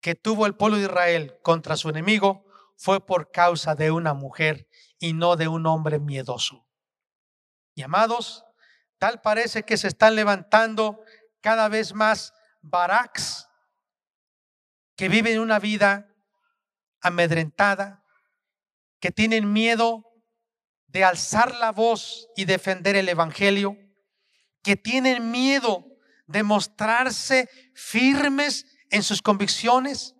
que 0.00 0.14
tuvo 0.14 0.46
el 0.46 0.54
pueblo 0.54 0.78
de 0.78 0.84
Israel 0.84 1.38
contra 1.42 1.76
su 1.76 1.90
enemigo 1.90 2.46
fue 2.82 3.06
por 3.06 3.30
causa 3.30 3.76
de 3.76 3.92
una 3.92 4.12
mujer 4.12 4.68
y 4.98 5.12
no 5.12 5.36
de 5.36 5.46
un 5.46 5.66
hombre 5.66 6.00
miedoso. 6.00 6.66
Y 7.76 7.82
amados, 7.82 8.44
tal 8.98 9.20
parece 9.20 9.62
que 9.62 9.76
se 9.76 9.86
están 9.86 10.16
levantando 10.16 11.00
cada 11.40 11.68
vez 11.68 11.94
más 11.94 12.34
baraks 12.60 13.48
que 14.96 15.08
viven 15.08 15.38
una 15.38 15.60
vida 15.60 16.12
amedrentada, 17.00 18.04
que 18.98 19.12
tienen 19.12 19.52
miedo 19.52 20.04
de 20.88 21.04
alzar 21.04 21.54
la 21.54 21.70
voz 21.70 22.28
y 22.34 22.46
defender 22.46 22.96
el 22.96 23.08
Evangelio, 23.08 23.76
que 24.60 24.74
tienen 24.74 25.30
miedo 25.30 25.86
de 26.26 26.42
mostrarse 26.42 27.48
firmes 27.76 28.66
en 28.90 29.04
sus 29.04 29.22
convicciones 29.22 30.16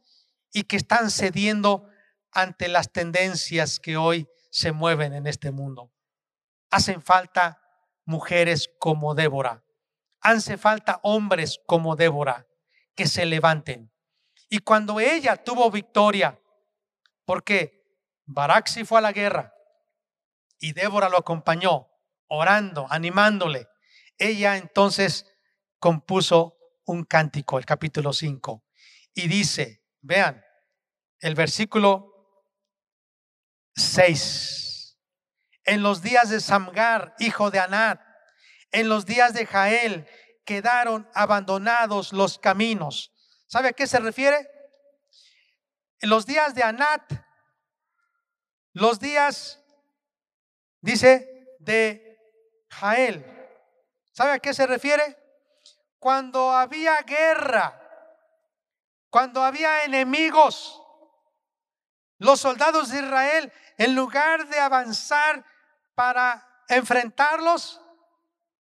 y 0.53 0.63
que 0.63 0.77
están 0.77 1.11
cediendo 1.11 1.89
ante 2.33 2.69
las 2.69 2.93
tendencias 2.93 3.79
que 3.79 3.97
hoy 3.97 4.29
se 4.51 4.73
mueven 4.73 5.15
en 5.15 5.27
este 5.27 5.51
mundo. 5.51 5.93
Hacen 6.71 7.03
falta 7.03 7.63
mujeres 8.05 8.71
como 8.79 9.15
Débora. 9.15 9.65
Hace 10.21 10.57
falta 10.57 11.01
hombres 11.03 11.61
como 11.67 11.97
Débora 11.97 12.47
que 12.95 13.07
se 13.07 13.27
levanten. 13.27 13.93
Y 14.49 14.59
cuando 14.59 15.01
ella 15.01 15.37
tuvo 15.37 15.71
victoria, 15.71 16.39
porque 17.25 17.83
Barak 18.25 18.67
sí 18.69 18.85
fue 18.85 18.99
a 18.99 19.03
la 19.03 19.13
guerra 19.13 19.55
y 20.59 20.73
Débora 20.73 21.09
lo 21.09 21.19
acompañó, 21.19 21.89
orando, 22.29 22.87
animándole, 22.91 23.69
ella 24.19 24.57
entonces 24.57 25.27
compuso 25.79 26.57
un 26.85 27.05
cántico, 27.05 27.59
el 27.59 27.67
capítulo 27.67 28.13
5, 28.13 28.65
y 29.15 29.29
dice, 29.29 29.85
vean, 30.01 30.45
el 31.21 31.35
versículo 31.35 32.12
6, 33.75 34.99
en 35.65 35.83
los 35.83 36.03
días 36.03 36.31
de 36.31 36.41
Samgar, 36.41 37.15
hijo 37.19 37.51
de 37.51 37.61
Anat, 37.61 38.01
en 38.71 38.89
los 38.89 39.07
días 39.07 39.35
de 39.35 39.47
Jael, 39.47 40.09
quedaron 40.45 41.09
abandonados 41.15 42.13
los 42.13 42.39
caminos. 42.39 43.13
¿Sabe 43.47 43.69
a 43.69 43.73
qué 43.73 43.87
se 43.87 44.01
refiere? 44.01 44.49
En 46.01 46.11
los 46.11 46.27
días 46.27 46.55
de 46.55 46.63
Anat, 46.63 47.13
los 48.73 48.99
días, 48.99 49.61
dice, 50.81 51.29
de 51.59 52.19
Jael. 52.71 53.25
¿Sabe 54.13 54.33
a 54.33 54.39
qué 54.39 54.53
se 54.53 54.67
refiere? 54.67 55.17
Cuando 55.99 56.53
había 56.53 57.01
guerra, 57.03 57.79
cuando 59.11 59.43
había 59.43 59.85
enemigos, 59.85 60.83
los 62.19 62.41
soldados 62.41 62.91
de 62.91 63.01
Israel, 63.01 63.53
en 63.83 63.97
lugar 63.97 64.47
de 64.47 64.61
avanzar 64.61 65.45
para 65.97 66.65
enfrentarlos, 66.69 67.81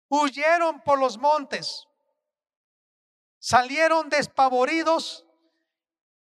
huyeron 0.09 0.81
por 0.81 0.99
los 0.99 1.17
montes, 1.17 1.87
salieron 3.39 4.09
despavoridos, 4.09 5.25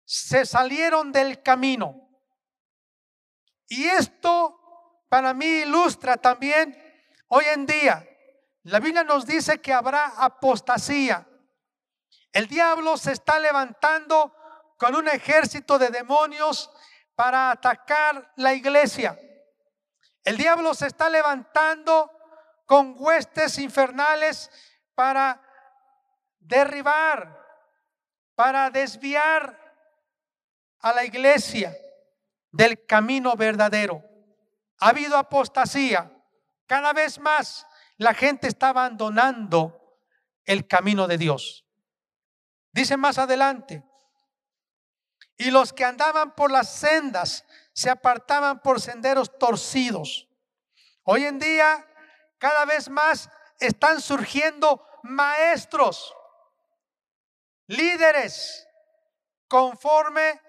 se 0.05 0.43
salieron 0.43 1.11
del 1.11 1.43
camino. 1.43 2.09
Y 3.67 3.85
esto 3.85 4.59
para 5.07 5.35
mí 5.35 5.45
ilustra 5.45 6.17
también 6.17 6.75
hoy 7.27 7.45
en 7.45 7.67
día 7.67 8.03
la 8.63 8.79
Biblia 8.79 9.03
nos 9.03 9.27
dice 9.27 9.61
que 9.61 9.71
habrá 9.71 10.07
apostasía. 10.17 11.27
El 12.31 12.47
diablo 12.47 12.97
se 12.97 13.11
está 13.11 13.39
levantando 13.39 14.35
con 14.77 14.95
un 14.95 15.07
ejército 15.07 15.77
de 15.77 15.89
demonios 15.89 16.71
para 17.19 17.51
atacar 17.51 18.31
la 18.37 18.53
iglesia. 18.53 19.19
El 20.23 20.37
diablo 20.37 20.73
se 20.73 20.87
está 20.87 21.09
levantando 21.09 22.09
con 22.65 22.95
huestes 22.97 23.57
infernales 23.57 24.49
para 24.95 25.41
derribar, 26.39 27.37
para 28.35 28.69
desviar 28.69 29.53
a 30.79 30.93
la 30.93 31.03
iglesia 31.03 31.75
del 32.53 32.85
camino 32.85 33.35
verdadero. 33.35 34.01
Ha 34.79 34.87
habido 34.87 35.17
apostasía 35.17 36.09
cada 36.67 36.93
vez 36.93 37.19
más 37.19 37.67
la 37.97 38.13
gente 38.13 38.47
está 38.47 38.69
abandonando 38.69 39.99
el 40.45 40.65
camino 40.65 41.05
de 41.05 41.17
Dios. 41.17 41.65
Dice 42.71 42.95
más 42.95 43.17
adelante, 43.17 43.83
y 45.39 45.51
los 45.51 45.71
que 45.71 45.85
andaban 45.85 46.35
por 46.35 46.51
las 46.51 46.69
sendas 46.69 47.45
se 47.73 47.89
apartaban 47.89 48.61
por 48.61 48.81
senderos 48.81 49.39
torcidos. 49.39 50.27
Hoy 51.03 51.25
en 51.25 51.39
día, 51.39 51.87
cada 52.37 52.65
vez 52.65 52.89
más 52.89 53.29
están 53.57 54.01
surgiendo 54.01 54.85
maestros, 55.01 56.13
líderes, 57.67 58.67
conforme 59.47 60.41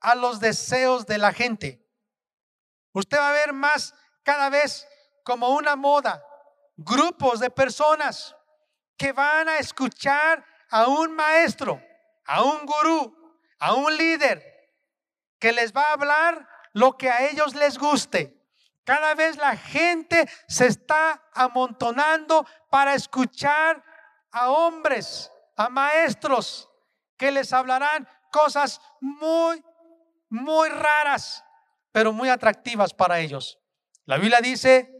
a 0.00 0.14
los 0.14 0.38
deseos 0.38 1.06
de 1.06 1.16
la 1.16 1.32
gente. 1.32 1.82
Usted 2.92 3.18
va 3.18 3.30
a 3.30 3.32
ver 3.32 3.54
más 3.54 3.94
cada 4.22 4.50
vez 4.50 4.86
como 5.24 5.48
una 5.48 5.76
moda 5.76 6.22
grupos 6.76 7.40
de 7.40 7.48
personas 7.48 8.36
que 8.98 9.12
van 9.12 9.48
a 9.48 9.58
escuchar 9.58 10.44
a 10.68 10.88
un 10.88 11.16
maestro, 11.16 11.82
a 12.26 12.42
un 12.42 12.66
gurú, 12.66 13.25
a 13.58 13.74
un 13.74 13.96
líder 13.96 14.42
que 15.38 15.52
les 15.52 15.72
va 15.72 15.82
a 15.82 15.92
hablar 15.92 16.48
lo 16.72 16.96
que 16.96 17.10
a 17.10 17.28
ellos 17.28 17.54
les 17.54 17.78
guste. 17.78 18.36
Cada 18.84 19.14
vez 19.14 19.36
la 19.36 19.56
gente 19.56 20.28
se 20.46 20.66
está 20.66 21.22
amontonando 21.34 22.46
para 22.70 22.94
escuchar 22.94 23.82
a 24.30 24.50
hombres, 24.50 25.30
a 25.56 25.68
maestros 25.68 26.68
que 27.16 27.30
les 27.30 27.52
hablarán 27.52 28.06
cosas 28.30 28.80
muy, 29.00 29.64
muy 30.28 30.68
raras, 30.68 31.42
pero 31.92 32.12
muy 32.12 32.28
atractivas 32.28 32.92
para 32.92 33.18
ellos. 33.18 33.58
La 34.04 34.18
Biblia 34.18 34.40
dice 34.40 34.92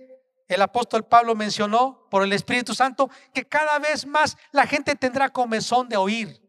el 0.49 0.63
apóstol 0.63 1.05
Pablo 1.05 1.35
mencionó 1.35 2.07
por 2.11 2.23
el 2.23 2.33
Espíritu 2.33 2.75
Santo 2.75 3.11
que 3.35 3.45
cada 3.45 3.79
vez 3.79 4.07
más 4.07 4.37
la 4.53 4.67
gente 4.67 4.95
tendrá 4.95 5.29
comezón 5.29 5.89
de 5.89 5.97
oír. 5.97 6.46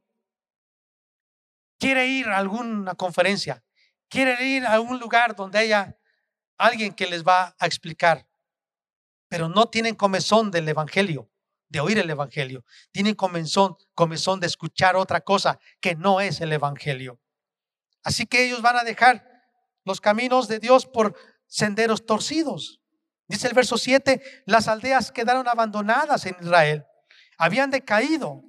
Quiere 1.79 2.07
ir 2.07 2.27
a 2.27 2.37
alguna 2.37 2.95
conferencia, 2.95 3.63
quiere 4.09 4.43
ir 4.43 4.65
a 4.65 4.73
algún 4.73 4.99
lugar 4.99 5.35
donde 5.35 5.59
haya 5.59 5.97
alguien 6.57 6.93
que 6.93 7.07
les 7.07 7.23
va 7.23 7.55
a 7.59 7.65
explicar, 7.65 8.27
pero 9.27 9.49
no 9.49 9.69
tienen 9.69 9.95
comezón 9.95 10.49
del 10.51 10.67
Evangelio, 10.67 11.29
de 11.69 11.79
oír 11.79 11.97
el 11.99 12.09
Evangelio. 12.09 12.63
Tienen 12.91 13.15
comezón, 13.15 13.77
comezón 13.93 14.39
de 14.39 14.47
escuchar 14.47 14.95
otra 14.95 15.21
cosa 15.21 15.59
que 15.79 15.95
no 15.95 16.21
es 16.21 16.41
el 16.41 16.51
Evangelio. 16.53 17.19
Así 18.03 18.25
que 18.25 18.45
ellos 18.45 18.61
van 18.61 18.77
a 18.77 18.83
dejar 18.83 19.27
los 19.83 20.01
caminos 20.01 20.47
de 20.47 20.59
Dios 20.59 20.85
por 20.85 21.15
senderos 21.47 22.05
torcidos. 22.05 22.81
Dice 23.27 23.47
el 23.47 23.53
verso 23.53 23.77
7, 23.77 24.43
las 24.45 24.67
aldeas 24.67 25.11
quedaron 25.11 25.47
abandonadas 25.47 26.25
en 26.25 26.35
Israel, 26.41 26.85
habían 27.37 27.69
decaído. 27.69 28.43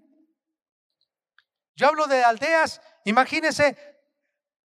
Yo 1.75 1.89
hablo 1.89 2.07
de 2.07 2.23
aldeas, 2.23 2.81
imagínense, 3.09 3.77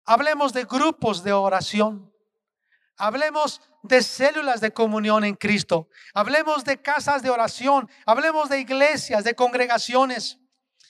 hablemos 0.05 0.53
de 0.53 0.65
grupos 0.65 1.23
de 1.23 1.33
oración. 1.33 2.11
Hablemos 2.97 3.61
de 3.83 4.03
células 4.03 4.61
de 4.61 4.73
comunión 4.73 5.23
en 5.23 5.35
Cristo. 5.35 5.89
Hablemos 6.13 6.63
de 6.63 6.81
casas 6.81 7.23
de 7.23 7.29
oración. 7.29 7.89
Hablemos 8.05 8.49
de 8.49 8.59
iglesias, 8.59 9.23
de 9.23 9.35
congregaciones. 9.35 10.37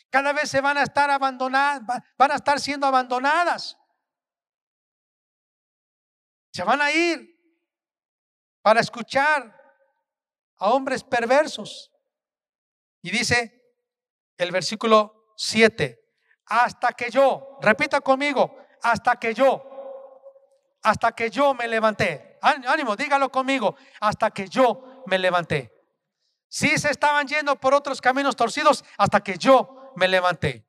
Cada 0.09 0.33
vez 0.33 0.49
se 0.49 0.59
van 0.59 0.77
a 0.77 0.83
estar 0.83 1.09
abandonadas, 1.09 2.03
van 2.17 2.31
a 2.31 2.35
estar 2.35 2.59
siendo 2.59 2.85
abandonadas. 2.85 3.77
Se 6.51 6.63
van 6.63 6.81
a 6.81 6.91
ir 6.91 7.31
para 8.61 8.81
escuchar 8.81 9.57
a 10.57 10.69
hombres 10.69 11.03
perversos. 11.03 11.91
Y 13.01 13.09
dice 13.09 13.73
el 14.37 14.51
versículo 14.51 15.33
7, 15.37 16.00
hasta 16.51 16.91
que 16.91 17.09
yo, 17.09 17.57
repita 17.61 18.01
conmigo, 18.01 18.57
hasta 18.81 19.15
que 19.15 19.33
yo, 19.33 19.63
hasta 20.83 21.13
que 21.13 21.29
yo 21.29 21.53
me 21.53 21.65
levanté. 21.65 22.37
Ánimo, 22.41 22.97
dígalo 22.97 23.31
conmigo, 23.31 23.75
hasta 24.01 24.31
que 24.31 24.49
yo 24.49 25.03
me 25.05 25.17
levanté. 25.17 25.71
Si 26.49 26.77
se 26.77 26.89
estaban 26.91 27.25
yendo 27.25 27.55
por 27.55 27.73
otros 27.73 28.01
caminos 28.01 28.35
torcidos, 28.35 28.83
hasta 28.97 29.21
que 29.21 29.37
yo 29.37 29.93
me 29.95 30.09
levanté. 30.09 30.67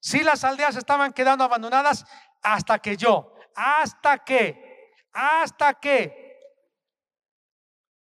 Si 0.00 0.24
las 0.24 0.42
aldeas 0.42 0.74
estaban 0.74 1.12
quedando 1.12 1.44
abandonadas, 1.44 2.04
hasta 2.42 2.80
que 2.80 2.96
yo, 2.96 3.32
hasta 3.54 4.24
que, 4.24 4.90
hasta 5.12 5.74
que. 5.74 6.40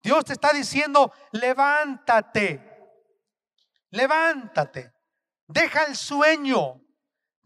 Dios 0.02 0.26
te 0.26 0.34
está 0.34 0.52
diciendo, 0.52 1.12
levántate, 1.32 2.60
levántate, 3.90 4.92
deja 5.46 5.84
el 5.84 5.96
sueño, 5.96 6.85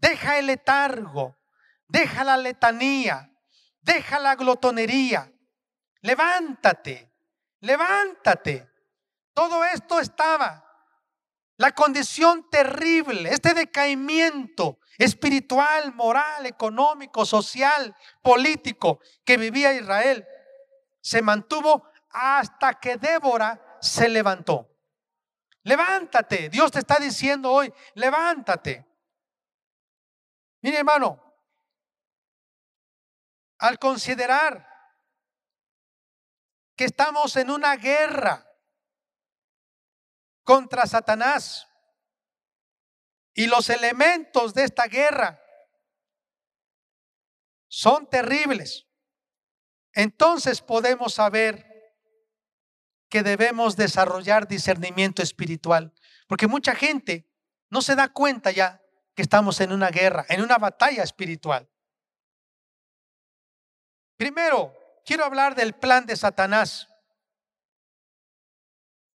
deja 0.01 0.39
el 0.39 0.47
letargo, 0.47 1.37
deja 1.87 2.23
la 2.23 2.35
letanía, 2.35 3.31
deja 3.81 4.19
la 4.19 4.35
glotonería, 4.35 5.31
levántate, 6.01 7.13
levántate. 7.59 8.69
Todo 9.33 9.63
esto 9.63 9.99
estaba, 9.99 10.65
la 11.57 11.71
condición 11.71 12.49
terrible, 12.49 13.29
este 13.29 13.53
decaimiento 13.53 14.79
espiritual, 14.97 15.93
moral, 15.93 16.45
económico, 16.45 17.25
social, 17.25 17.95
político 18.21 18.99
que 19.23 19.37
vivía 19.37 19.73
Israel, 19.73 20.25
se 20.99 21.21
mantuvo 21.21 21.87
hasta 22.09 22.73
que 22.73 22.97
Débora 22.97 23.77
se 23.79 24.09
levantó. 24.09 24.67
Levántate, 25.63 26.49
Dios 26.49 26.71
te 26.71 26.79
está 26.79 26.97
diciendo 26.97 27.51
hoy, 27.51 27.71
levántate. 27.93 28.90
Mire 30.61 30.77
hermano, 30.77 31.19
al 33.57 33.79
considerar 33.79 34.67
que 36.75 36.85
estamos 36.85 37.35
en 37.35 37.49
una 37.51 37.75
guerra 37.75 38.47
contra 40.43 40.85
Satanás 40.85 41.67
y 43.33 43.47
los 43.47 43.69
elementos 43.69 44.53
de 44.53 44.63
esta 44.63 44.85
guerra 44.85 45.41
son 47.67 48.09
terribles, 48.09 48.87
entonces 49.93 50.61
podemos 50.61 51.13
saber 51.13 51.67
que 53.09 53.23
debemos 53.23 53.75
desarrollar 53.75 54.47
discernimiento 54.47 55.21
espiritual, 55.21 55.93
porque 56.27 56.47
mucha 56.47 56.75
gente 56.75 57.29
no 57.69 57.81
se 57.81 57.95
da 57.95 58.09
cuenta 58.09 58.51
ya 58.51 58.80
que 59.15 59.21
estamos 59.21 59.59
en 59.61 59.71
una 59.71 59.89
guerra, 59.89 60.25
en 60.29 60.41
una 60.41 60.57
batalla 60.57 61.03
espiritual. 61.03 61.69
Primero, 64.17 64.73
quiero 65.05 65.25
hablar 65.25 65.55
del 65.55 65.73
plan 65.73 66.05
de 66.05 66.15
Satanás. 66.15 66.87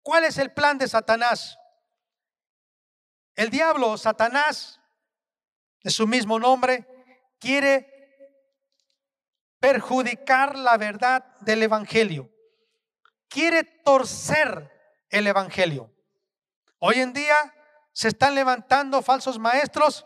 ¿Cuál 0.01 0.25
es 0.25 0.38
el 0.38 0.51
plan 0.51 0.77
de 0.77 0.88
Satanás? 0.88 1.58
El 3.36 3.49
diablo, 3.49 3.97
Satanás, 3.97 4.79
de 5.84 5.91
su 5.91 6.08
mismo 6.08 6.39
nombre, 6.39 6.88
quiere 7.39 7.91
perjudicar 9.60 10.58
la 10.58 10.77
verdad 10.77 11.23
del 11.41 11.63
Evangelio. 11.63 12.29
Quiere 13.27 13.63
torcer 13.63 14.71
el 15.10 15.27
Evangelio. 15.27 15.91
Hoy 16.79 16.99
en 16.99 17.13
día 17.13 17.55
se 17.95 18.10
están 18.10 18.36
levantando 18.36 19.01
falsos 19.01 19.39
maestros 19.39 20.05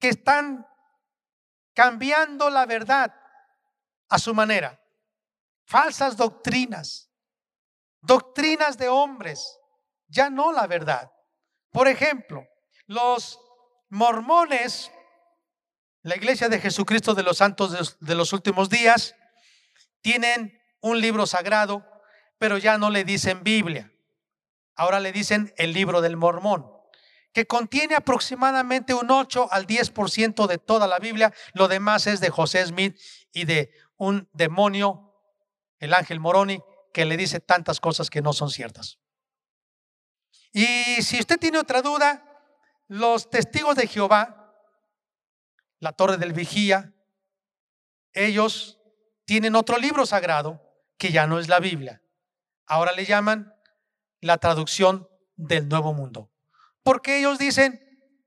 que 0.00 0.08
están 0.08 0.66
cambiando 1.72 2.50
la 2.50 2.66
verdad 2.66 3.14
a 4.08 4.18
su 4.18 4.34
manera. 4.34 4.82
Falsas 5.66 6.16
doctrinas, 6.16 7.08
doctrinas 8.00 8.76
de 8.76 8.88
hombres, 8.88 9.56
ya 10.08 10.28
no 10.30 10.50
la 10.50 10.66
verdad. 10.66 11.12
Por 11.70 11.86
ejemplo, 11.86 12.44
los 12.86 13.38
mormones, 13.88 14.90
la 16.02 16.16
iglesia 16.16 16.48
de 16.48 16.58
Jesucristo 16.58 17.14
de 17.14 17.22
los 17.22 17.36
santos 17.38 17.96
de 18.00 18.14
los 18.16 18.32
últimos 18.32 18.68
días, 18.68 19.14
tienen 20.00 20.60
un 20.80 21.00
libro 21.00 21.24
sagrado, 21.24 21.86
pero 22.36 22.58
ya 22.58 22.78
no 22.78 22.90
le 22.90 23.04
dicen 23.04 23.44
Biblia. 23.44 23.93
Ahora 24.76 25.00
le 25.00 25.12
dicen 25.12 25.52
el 25.56 25.72
libro 25.72 26.00
del 26.00 26.16
mormón, 26.16 26.70
que 27.32 27.46
contiene 27.46 27.94
aproximadamente 27.94 28.94
un 28.94 29.10
8 29.10 29.48
al 29.50 29.66
10% 29.66 30.46
de 30.46 30.58
toda 30.58 30.86
la 30.86 30.98
Biblia. 30.98 31.32
Lo 31.52 31.68
demás 31.68 32.06
es 32.06 32.20
de 32.20 32.30
José 32.30 32.64
Smith 32.64 32.98
y 33.32 33.44
de 33.44 33.72
un 33.96 34.28
demonio, 34.32 35.14
el 35.78 35.94
ángel 35.94 36.20
Moroni, 36.20 36.62
que 36.92 37.04
le 37.04 37.16
dice 37.16 37.40
tantas 37.40 37.80
cosas 37.80 38.08
que 38.08 38.22
no 38.22 38.32
son 38.32 38.50
ciertas. 38.50 38.98
Y 40.52 41.02
si 41.02 41.18
usted 41.18 41.38
tiene 41.38 41.58
otra 41.58 41.82
duda, 41.82 42.24
los 42.86 43.30
testigos 43.30 43.74
de 43.74 43.88
Jehová, 43.88 44.54
la 45.80 45.92
torre 45.92 46.16
del 46.16 46.32
vigía, 46.32 46.94
ellos 48.12 48.78
tienen 49.24 49.56
otro 49.56 49.78
libro 49.78 50.06
sagrado 50.06 50.62
que 50.96 51.10
ya 51.10 51.26
no 51.26 51.38
es 51.38 51.48
la 51.48 51.58
Biblia. 51.58 52.02
Ahora 52.66 52.92
le 52.92 53.04
llaman 53.04 53.53
la 54.24 54.38
traducción 54.38 55.06
del 55.36 55.68
Nuevo 55.68 55.92
Mundo. 55.92 56.32
Porque 56.82 57.18
ellos 57.18 57.38
dicen 57.38 57.78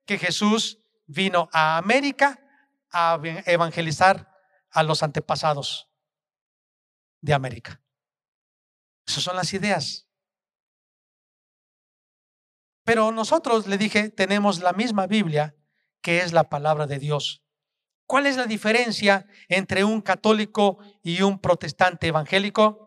que 0.06 0.20
Jesús 0.20 0.84
vino 1.08 1.50
a 1.52 1.78
América 1.78 2.40
a 2.92 3.20
evangelizar 3.48 4.32
a 4.70 4.84
los 4.84 5.02
antepasados 5.02 5.90
de 7.20 7.34
América. 7.34 7.82
Esas 9.08 9.24
son 9.24 9.38
las 9.38 9.52
ideas. 9.54 10.08
Pero 12.84 13.12
nosotros, 13.12 13.66
le 13.66 13.80
dije, 13.80 14.10
tenemos 14.10 14.60
la 14.60 14.74
misma 14.74 15.08
Biblia 15.08 15.56
que 16.02 16.20
es 16.20 16.32
la 16.32 16.48
palabra 16.48 16.86
de 16.86 17.00
Dios. 17.00 17.44
¿Cuál 18.06 18.28
es 18.28 18.38
la 18.38 18.46
diferencia 18.46 19.26
entre 19.50 19.84
un 19.84 20.02
católico 20.02 20.78
y 21.02 21.24
un 21.24 21.40
protestante 21.40 22.06
evangélico? 22.06 22.87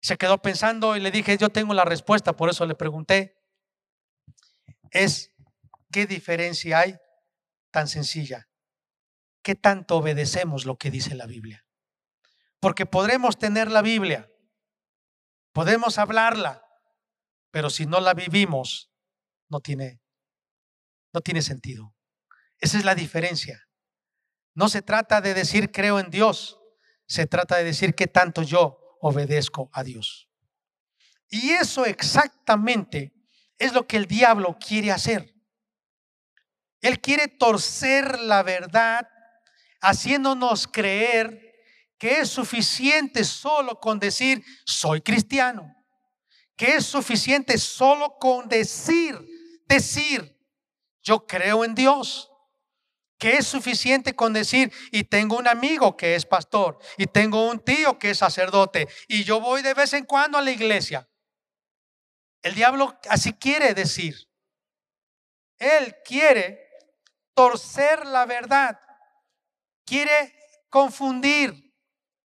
Se 0.00 0.16
quedó 0.16 0.38
pensando 0.38 0.96
y 0.96 1.00
le 1.00 1.10
dije, 1.10 1.36
yo 1.38 1.48
tengo 1.48 1.74
la 1.74 1.84
respuesta, 1.84 2.34
por 2.34 2.50
eso 2.50 2.66
le 2.66 2.74
pregunté. 2.74 3.36
Es, 4.90 5.32
¿qué 5.90 6.06
diferencia 6.06 6.80
hay 6.80 6.96
tan 7.70 7.88
sencilla? 7.88 8.48
¿qué 9.46 9.54
tanto 9.54 9.98
obedecemos 9.98 10.66
lo 10.66 10.76
que 10.76 10.90
dice 10.90 11.14
la 11.14 11.24
Biblia? 11.24 11.64
Porque 12.58 12.84
podremos 12.84 13.38
tener 13.38 13.70
la 13.70 13.80
Biblia, 13.80 14.28
podemos 15.52 15.98
hablarla, 15.98 16.64
pero 17.52 17.70
si 17.70 17.86
no 17.86 18.00
la 18.00 18.12
vivimos, 18.12 18.90
no 19.48 19.60
tiene, 19.60 20.00
no 21.12 21.20
tiene 21.20 21.42
sentido. 21.42 21.94
Esa 22.58 22.76
es 22.76 22.84
la 22.84 22.96
diferencia. 22.96 23.68
No 24.52 24.68
se 24.68 24.82
trata 24.82 25.20
de 25.20 25.32
decir 25.32 25.70
creo 25.70 26.00
en 26.00 26.10
Dios, 26.10 26.58
se 27.06 27.28
trata 27.28 27.56
de 27.56 27.62
decir 27.62 27.94
qué 27.94 28.08
tanto 28.08 28.42
yo 28.42 28.80
obedezco 29.00 29.70
a 29.72 29.82
Dios. 29.82 30.28
Y 31.28 31.50
eso 31.50 31.84
exactamente 31.84 33.12
es 33.58 33.72
lo 33.72 33.86
que 33.86 33.96
el 33.96 34.06
diablo 34.06 34.56
quiere 34.58 34.92
hacer. 34.92 35.34
Él 36.80 37.00
quiere 37.00 37.28
torcer 37.28 38.20
la 38.20 38.42
verdad 38.42 39.08
haciéndonos 39.80 40.66
creer 40.66 41.42
que 41.98 42.20
es 42.20 42.28
suficiente 42.28 43.24
solo 43.24 43.80
con 43.80 43.98
decir 43.98 44.44
soy 44.64 45.00
cristiano, 45.00 45.74
que 46.54 46.76
es 46.76 46.86
suficiente 46.86 47.58
solo 47.58 48.16
con 48.18 48.48
decir, 48.48 49.18
decir 49.66 50.36
yo 51.02 51.26
creo 51.26 51.64
en 51.64 51.74
Dios, 51.74 52.30
que 53.18 53.36
es 53.36 53.46
suficiente 53.46 54.14
con 54.14 54.32
decir 54.32 54.72
y 54.90 55.04
tengo 55.04 55.36
un 55.36 55.48
amigo 55.48 55.96
que 55.96 56.14
es 56.14 56.26
pastor 56.26 56.78
y 56.98 57.06
tengo 57.06 57.48
un 57.48 57.60
tío 57.60 57.98
que 57.98 58.10
es 58.10 58.18
sacerdote 58.18 58.88
y 59.08 59.24
yo 59.24 59.40
voy 59.40 59.62
de 59.62 59.74
vez 59.74 59.92
en 59.92 60.04
cuando 60.04 60.38
a 60.38 60.42
la 60.42 60.50
iglesia. 60.50 61.08
El 62.42 62.54
diablo 62.54 62.98
así 63.08 63.32
quiere 63.32 63.74
decir. 63.74 64.28
Él 65.58 65.96
quiere 66.04 66.68
torcer 67.34 68.06
la 68.06 68.26
verdad 68.26 68.78
quiere 69.86 70.34
confundir, 70.68 71.72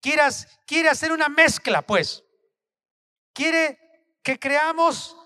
quiere, 0.01 0.23
quiere 0.67 0.89
hacer 0.89 1.13
una 1.13 1.29
mezcla, 1.29 1.83
pues. 1.83 2.25
Quiere 3.33 3.79
que 4.23 4.39
creamos 4.39 5.17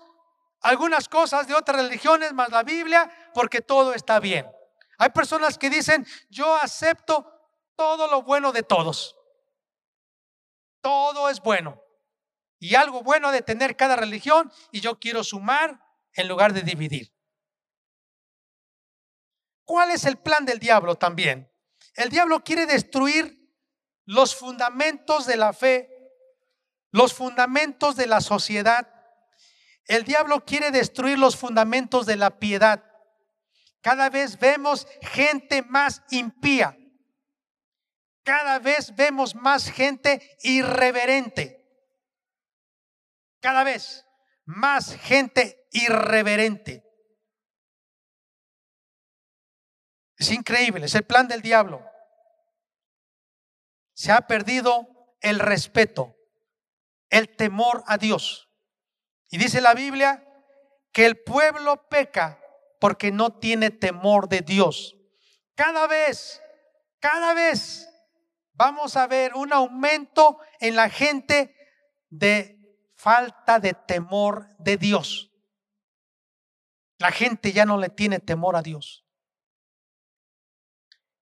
algunas 0.61 1.07
cosas 1.07 1.47
de 1.47 1.55
otras 1.55 1.77
religiones 1.77 2.33
más 2.33 2.49
la 2.49 2.63
Biblia 2.63 3.09
porque 3.33 3.61
todo 3.61 3.93
está 3.93 4.19
bien. 4.19 4.45
Hay 4.97 5.09
personas 5.09 5.57
que 5.57 5.69
dicen, 5.69 6.05
yo 6.29 6.55
acepto 6.55 7.31
todo 7.75 8.07
lo 8.07 8.23
bueno 8.23 8.51
de 8.51 8.63
todos. 8.63 9.15
Todo 10.81 11.29
es 11.29 11.39
bueno. 11.41 11.81
Y 12.59 12.75
algo 12.75 13.03
bueno 13.03 13.31
de 13.31 13.41
tener 13.41 13.75
cada 13.75 13.95
religión 13.95 14.51
y 14.71 14.81
yo 14.81 14.99
quiero 14.99 15.23
sumar 15.23 15.79
en 16.13 16.27
lugar 16.27 16.53
de 16.53 16.63
dividir. 16.63 17.13
¿Cuál 19.63 19.91
es 19.91 20.05
el 20.05 20.17
plan 20.17 20.45
del 20.45 20.59
diablo 20.59 20.95
también? 20.95 21.51
El 21.93 22.09
diablo 22.09 22.43
quiere 22.43 22.65
destruir 22.65 23.37
los 24.05 24.35
fundamentos 24.35 25.25
de 25.25 25.35
la 25.35 25.53
fe, 25.53 25.89
los 26.91 27.13
fundamentos 27.13 27.95
de 27.95 28.07
la 28.07 28.21
sociedad. 28.21 28.89
El 29.85 30.03
diablo 30.05 30.45
quiere 30.45 30.71
destruir 30.71 31.19
los 31.19 31.35
fundamentos 31.35 32.05
de 32.05 32.15
la 32.15 32.39
piedad. 32.39 32.86
Cada 33.87 34.09
vez 34.09 34.37
vemos 34.37 34.85
gente 35.01 35.61
más 35.61 36.03
impía. 36.09 36.77
Cada 38.25 38.59
vez 38.59 38.93
vemos 38.93 39.33
más 39.33 39.71
gente 39.71 40.37
irreverente. 40.41 41.65
Cada 43.39 43.63
vez 43.63 44.05
más 44.43 44.93
gente 44.93 45.69
irreverente. 45.71 46.83
Es 50.17 50.31
increíble, 50.31 50.87
es 50.87 50.95
el 50.95 51.05
plan 51.05 51.29
del 51.29 51.41
diablo. 51.41 51.81
Se 53.93 54.11
ha 54.11 54.27
perdido 54.27 54.85
el 55.21 55.39
respeto, 55.39 56.13
el 57.09 57.37
temor 57.37 57.85
a 57.87 57.97
Dios. 57.97 58.49
Y 59.29 59.37
dice 59.37 59.61
la 59.61 59.73
Biblia 59.73 60.27
que 60.91 61.05
el 61.05 61.23
pueblo 61.23 61.87
peca 61.87 62.43
porque 62.79 63.11
no 63.11 63.39
tiene 63.39 63.71
temor 63.71 64.29
de 64.29 64.41
Dios. 64.41 64.95
Cada 65.55 65.87
vez, 65.87 66.41
cada 66.99 67.33
vez 67.33 67.89
vamos 68.53 68.95
a 68.95 69.07
ver 69.07 69.33
un 69.35 69.53
aumento 69.53 70.39
en 70.59 70.75
la 70.75 70.89
gente 70.89 71.55
de 72.09 72.57
falta 72.95 73.59
de 73.59 73.73
temor 73.73 74.47
de 74.57 74.77
Dios. 74.77 75.31
La 76.97 77.11
gente 77.11 77.53
ya 77.53 77.65
no 77.65 77.77
le 77.77 77.89
tiene 77.89 78.19
temor 78.19 78.55
a 78.55 78.61
Dios. 78.61 79.05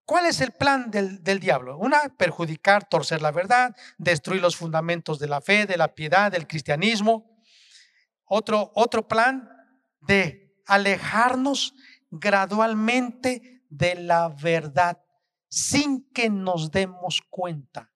¿Cuál 0.05 0.27
es 0.27 0.39
el 0.39 0.51
plan 0.51 0.91
del, 0.91 1.39
diablo? 1.39 1.77
Una, 1.77 2.15
perjudicar, 2.15 2.87
torcer 2.87 3.23
la 3.23 3.31
verdad, 3.31 3.75
destruir 3.97 4.39
los 4.39 4.55
fundamentos 4.55 5.17
de 5.17 5.27
la 5.27 5.41
fe, 5.41 5.65
de 5.65 5.77
la 5.77 5.95
piedad, 5.95 6.31
del 6.31 6.47
cristianismo. 6.47 7.41
Otro, 8.25 8.71
otro 8.75 9.07
plan 9.07 9.49
de 10.01 10.44
alejarnos 10.65 11.73
gradualmente 12.09 13.63
de 13.69 13.95
la 13.95 14.29
verdad 14.29 15.01
sin 15.49 16.09
que 16.11 16.29
nos 16.29 16.71
demos 16.71 17.21
cuenta. 17.29 17.93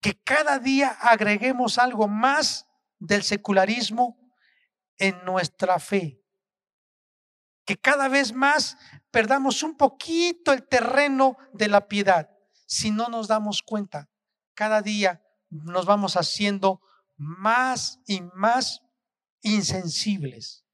Que 0.00 0.20
cada 0.22 0.58
día 0.58 0.90
agreguemos 1.00 1.78
algo 1.78 2.06
más 2.06 2.66
del 2.98 3.22
secularismo 3.22 4.18
en 4.98 5.24
nuestra 5.24 5.78
fe. 5.78 6.22
Que 7.64 7.76
cada 7.76 8.08
vez 8.08 8.32
más 8.32 8.76
perdamos 9.10 9.62
un 9.62 9.76
poquito 9.76 10.52
el 10.52 10.66
terreno 10.68 11.36
de 11.52 11.68
la 11.68 11.88
piedad. 11.88 12.30
Si 12.66 12.90
no 12.90 13.08
nos 13.08 13.28
damos 13.28 13.62
cuenta, 13.62 14.10
cada 14.54 14.82
día 14.82 15.22
nos 15.48 15.86
vamos 15.86 16.16
haciendo 16.16 16.80
más 17.16 18.00
y 18.06 18.20
más 18.34 18.82
insensibles, 19.40 20.65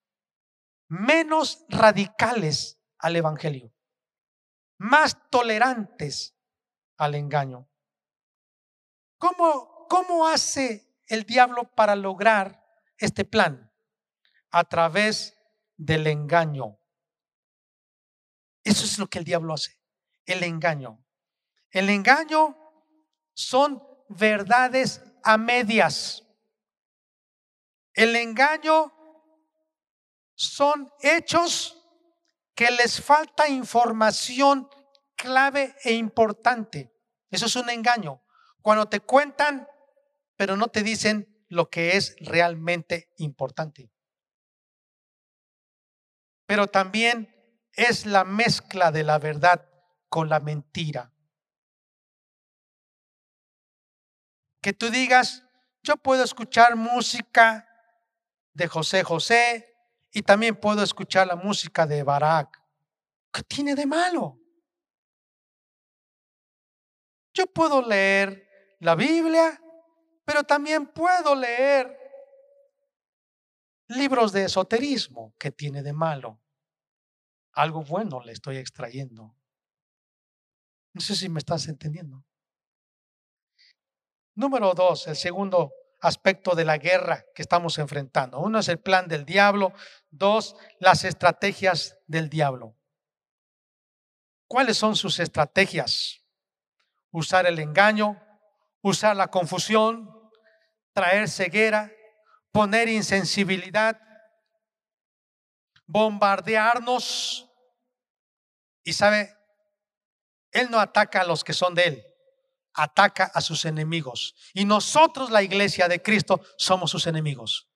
menos 0.92 1.64
radicales 1.70 2.78
al 2.98 3.16
Evangelio, 3.16 3.72
más 4.76 5.30
tolerantes 5.30 6.36
al 6.98 7.14
engaño. 7.14 7.66
¿Cómo, 9.16 9.86
cómo 9.88 10.26
hace 10.26 11.02
el 11.06 11.24
diablo 11.24 11.64
para 11.74 11.96
lograr 11.96 12.62
este 12.98 13.24
plan? 13.24 13.72
A 14.50 14.64
través 14.64 15.34
del 15.78 16.06
engaño. 16.06 16.78
Eso 18.62 18.84
es 18.84 18.98
lo 18.98 19.06
que 19.06 19.18
el 19.18 19.24
diablo 19.24 19.54
hace, 19.54 19.80
el 20.26 20.42
engaño. 20.42 21.02
El 21.70 21.88
engaño 21.88 22.54
son 23.32 23.82
verdades 24.10 25.02
a 25.24 25.38
medias. 25.38 26.22
El 27.94 28.14
engaño 28.14 28.92
son 30.34 30.92
hechos 31.00 31.78
que 32.54 32.70
les 32.70 33.00
falta 33.00 33.48
información 33.48 34.68
clave 35.16 35.74
e 35.84 35.92
importante. 35.94 36.92
Eso 37.30 37.46
es 37.46 37.56
un 37.56 37.70
engaño. 37.70 38.22
Cuando 38.60 38.88
te 38.88 39.00
cuentan, 39.00 39.68
pero 40.36 40.56
no 40.56 40.68
te 40.68 40.82
dicen 40.82 41.44
lo 41.48 41.70
que 41.70 41.96
es 41.96 42.16
realmente 42.20 43.12
importante. 43.18 43.90
Pero 46.46 46.66
también 46.66 47.32
es 47.72 48.06
la 48.06 48.24
mezcla 48.24 48.90
de 48.90 49.04
la 49.04 49.18
verdad 49.18 49.68
con 50.08 50.28
la 50.28 50.40
mentira. 50.40 51.12
Que 54.60 54.72
tú 54.72 54.90
digas, 54.90 55.44
yo 55.82 55.96
puedo 55.96 56.22
escuchar 56.22 56.76
música 56.76 57.68
de 58.52 58.68
José 58.68 59.02
José 59.02 59.71
y 60.12 60.22
también 60.22 60.56
puedo 60.56 60.82
escuchar 60.82 61.26
la 61.26 61.36
música 61.36 61.86
de 61.86 62.02
Barak. 62.02 62.62
¿Qué 63.32 63.42
tiene 63.42 63.74
de 63.74 63.86
malo? 63.86 64.38
Yo 67.34 67.46
puedo 67.46 67.80
leer 67.80 68.76
la 68.80 68.94
Biblia, 68.94 69.60
pero 70.24 70.44
también 70.44 70.86
puedo 70.86 71.34
leer 71.34 71.98
libros 73.88 74.32
de 74.32 74.44
esoterismo. 74.44 75.34
¿Qué 75.38 75.50
tiene 75.50 75.82
de 75.82 75.92
malo? 75.92 76.42
algo 77.54 77.82
bueno 77.82 78.22
le 78.22 78.32
estoy 78.32 78.56
extrayendo. 78.56 79.34
No 80.94 81.00
sé 81.00 81.14
si 81.14 81.28
me 81.28 81.38
estás 81.38 81.68
entendiendo. 81.68 82.24
Número 84.34 84.72
dos, 84.74 85.06
el 85.08 85.16
segundo 85.16 85.72
aspecto 86.02 86.54
de 86.54 86.64
la 86.64 86.78
guerra 86.78 87.24
que 87.34 87.42
estamos 87.42 87.78
enfrentando. 87.78 88.40
Uno 88.40 88.58
es 88.58 88.68
el 88.68 88.78
plan 88.78 89.08
del 89.08 89.24
diablo. 89.24 89.72
Dos, 90.10 90.56
las 90.80 91.04
estrategias 91.04 91.96
del 92.06 92.28
diablo. 92.28 92.76
¿Cuáles 94.48 94.76
son 94.76 94.96
sus 94.96 95.20
estrategias? 95.20 96.20
Usar 97.12 97.46
el 97.46 97.58
engaño, 97.60 98.20
usar 98.82 99.16
la 99.16 99.28
confusión, 99.28 100.10
traer 100.92 101.28
ceguera, 101.28 101.90
poner 102.50 102.88
insensibilidad, 102.88 103.98
bombardearnos. 105.86 107.48
Y 108.82 108.92
sabe, 108.92 109.34
Él 110.50 110.68
no 110.68 110.80
ataca 110.80 111.20
a 111.20 111.24
los 111.24 111.44
que 111.44 111.52
son 111.52 111.76
de 111.76 111.84
Él, 111.84 112.04
ataca 112.74 113.30
a 113.34 113.40
sus 113.40 113.64
enemigos. 113.64 114.34
Y 114.54 114.64
nosotros, 114.64 115.30
la 115.30 115.42
iglesia 115.42 115.88
de 115.88 116.02
Cristo, 116.02 116.40
somos 116.56 116.90
sus 116.90 117.06
enemigos. 117.06 117.68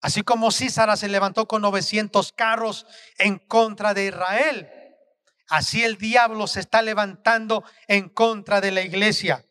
Así 0.00 0.22
como 0.22 0.52
Císara 0.52 0.96
se 0.96 1.08
levantó 1.08 1.48
con 1.48 1.62
900 1.62 2.32
carros 2.32 2.86
en 3.18 3.38
contra 3.38 3.94
de 3.94 4.06
Israel, 4.06 4.70
así 5.48 5.82
el 5.82 5.98
diablo 5.98 6.46
se 6.46 6.60
está 6.60 6.82
levantando 6.82 7.64
en 7.88 8.08
contra 8.08 8.60
de 8.60 8.70
la 8.70 8.82
iglesia 8.82 9.44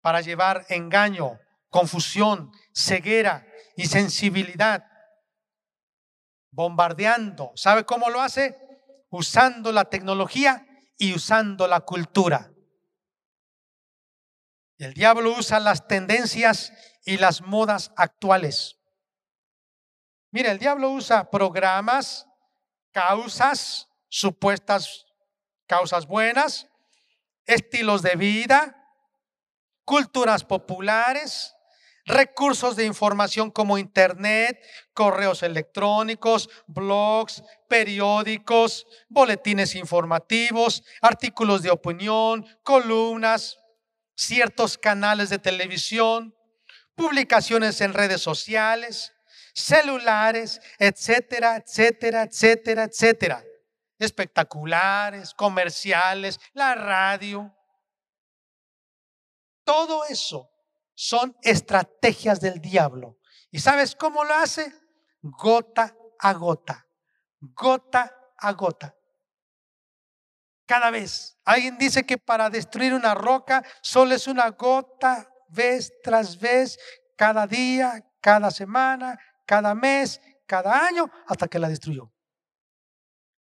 para 0.00 0.20
llevar 0.20 0.64
engaño, 0.68 1.40
confusión, 1.70 2.52
ceguera 2.72 3.46
y 3.76 3.86
sensibilidad 3.86 4.84
bombardeando. 6.52 7.52
¿Sabe 7.56 7.84
cómo 7.84 8.10
lo 8.10 8.20
hace? 8.20 8.56
Usando 9.10 9.72
la 9.72 9.86
tecnología 9.86 10.66
y 10.96 11.14
usando 11.14 11.66
la 11.66 11.80
cultura. 11.80 12.51
El 14.82 14.94
diablo 14.94 15.30
usa 15.38 15.60
las 15.60 15.86
tendencias 15.86 16.72
y 17.04 17.16
las 17.18 17.40
modas 17.40 17.92
actuales. 17.94 18.80
Mire, 20.32 20.50
el 20.50 20.58
diablo 20.58 20.90
usa 20.90 21.30
programas, 21.30 22.26
causas, 22.90 23.86
supuestas 24.08 25.06
causas 25.68 26.08
buenas, 26.08 26.66
estilos 27.46 28.02
de 28.02 28.16
vida, 28.16 28.76
culturas 29.84 30.42
populares, 30.42 31.54
recursos 32.04 32.74
de 32.74 32.84
información 32.84 33.52
como 33.52 33.78
internet, 33.78 34.60
correos 34.94 35.44
electrónicos, 35.44 36.50
blogs, 36.66 37.44
periódicos, 37.68 38.88
boletines 39.08 39.76
informativos, 39.76 40.82
artículos 41.00 41.62
de 41.62 41.70
opinión, 41.70 42.44
columnas, 42.64 43.61
ciertos 44.26 44.78
canales 44.78 45.30
de 45.30 45.38
televisión, 45.38 46.34
publicaciones 46.94 47.80
en 47.80 47.94
redes 47.94 48.20
sociales, 48.20 49.12
celulares, 49.54 50.60
etcétera, 50.78 51.56
etcétera, 51.56 52.22
etcétera, 52.22 52.84
etcétera. 52.84 53.44
Espectaculares, 53.98 55.34
comerciales, 55.34 56.40
la 56.54 56.74
radio. 56.74 57.54
Todo 59.64 60.04
eso 60.06 60.50
son 60.94 61.36
estrategias 61.42 62.40
del 62.40 62.60
diablo. 62.60 63.18
¿Y 63.50 63.60
sabes 63.60 63.94
cómo 63.94 64.24
lo 64.24 64.34
hace? 64.34 64.72
Gota 65.20 65.94
a 66.18 66.32
gota, 66.32 66.86
gota 67.40 68.32
a 68.38 68.52
gota. 68.52 68.94
Cada 70.72 70.90
vez. 70.90 71.36
Alguien 71.44 71.76
dice 71.76 72.06
que 72.06 72.16
para 72.16 72.48
destruir 72.48 72.94
una 72.94 73.12
roca 73.12 73.62
solo 73.82 74.14
es 74.14 74.26
una 74.26 74.48
gota, 74.52 75.30
vez 75.48 75.92
tras 76.02 76.40
vez, 76.40 76.78
cada 77.14 77.46
día, 77.46 78.02
cada 78.22 78.50
semana, 78.50 79.18
cada 79.44 79.74
mes, 79.74 80.18
cada 80.46 80.86
año, 80.86 81.10
hasta 81.26 81.46
que 81.46 81.58
la 81.58 81.68
destruyó. 81.68 82.10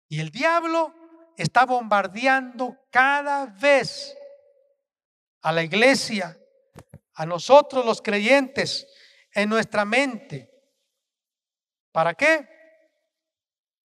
Y 0.07 0.21
el 0.21 0.31
diablo 0.31 0.95
está 1.37 1.67
bombardeando 1.67 2.79
cada 2.93 3.47
vez 3.47 4.17
a 5.43 5.51
la 5.51 5.65
iglesia, 5.65 6.39
a 7.13 7.27
nosotros 7.27 7.85
los 7.85 8.01
creyentes, 8.03 8.87
en 9.33 9.49
nuestra 9.49 9.85
mente. 9.85 10.49
¿Para 11.91 12.15
qué? 12.15 12.49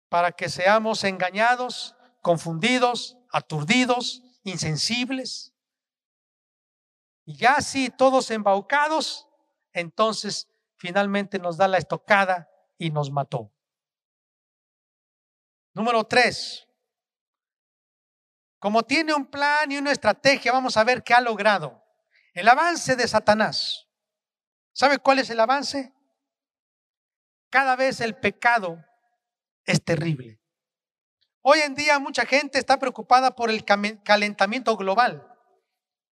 Para 0.09 0.33
que 0.33 0.49
seamos 0.49 1.05
engañados, 1.05 1.94
confundidos, 2.22 3.15
aturdidos, 3.30 4.22
insensibles. 4.44 5.52
Y 7.24 7.36
ya 7.36 7.54
así 7.54 7.90
todos 7.90 8.30
embaucados, 8.30 9.26
entonces 9.72 10.48
finalmente 10.76 11.38
nos 11.38 11.56
da 11.56 11.68
la 11.68 11.78
estocada 11.78 12.48
y 12.78 12.90
nos 12.90 13.10
mató. 13.10 13.52
Número 15.74 16.04
tres, 16.04 16.66
como 18.58 18.82
tiene 18.82 19.14
un 19.14 19.26
plan 19.26 19.70
y 19.70 19.78
una 19.78 19.92
estrategia, 19.92 20.52
vamos 20.52 20.76
a 20.76 20.84
ver 20.84 21.02
qué 21.02 21.14
ha 21.14 21.20
logrado. 21.20 21.84
El 22.32 22.48
avance 22.48 22.96
de 22.96 23.06
Satanás. 23.06 23.86
¿Sabe 24.72 24.98
cuál 24.98 25.18
es 25.18 25.30
el 25.30 25.40
avance? 25.40 25.92
Cada 27.50 27.76
vez 27.76 28.00
el 28.00 28.16
pecado 28.16 28.84
es 29.64 29.82
terrible. 29.82 30.40
Hoy 31.48 31.61
en 31.61 31.76
día 31.76 32.00
mucha 32.00 32.26
gente 32.26 32.59
está 32.59 32.76
preocupada 32.76 33.37
por 33.37 33.50
el 33.50 33.64
calentamiento 33.64 34.76
global, 34.76 35.32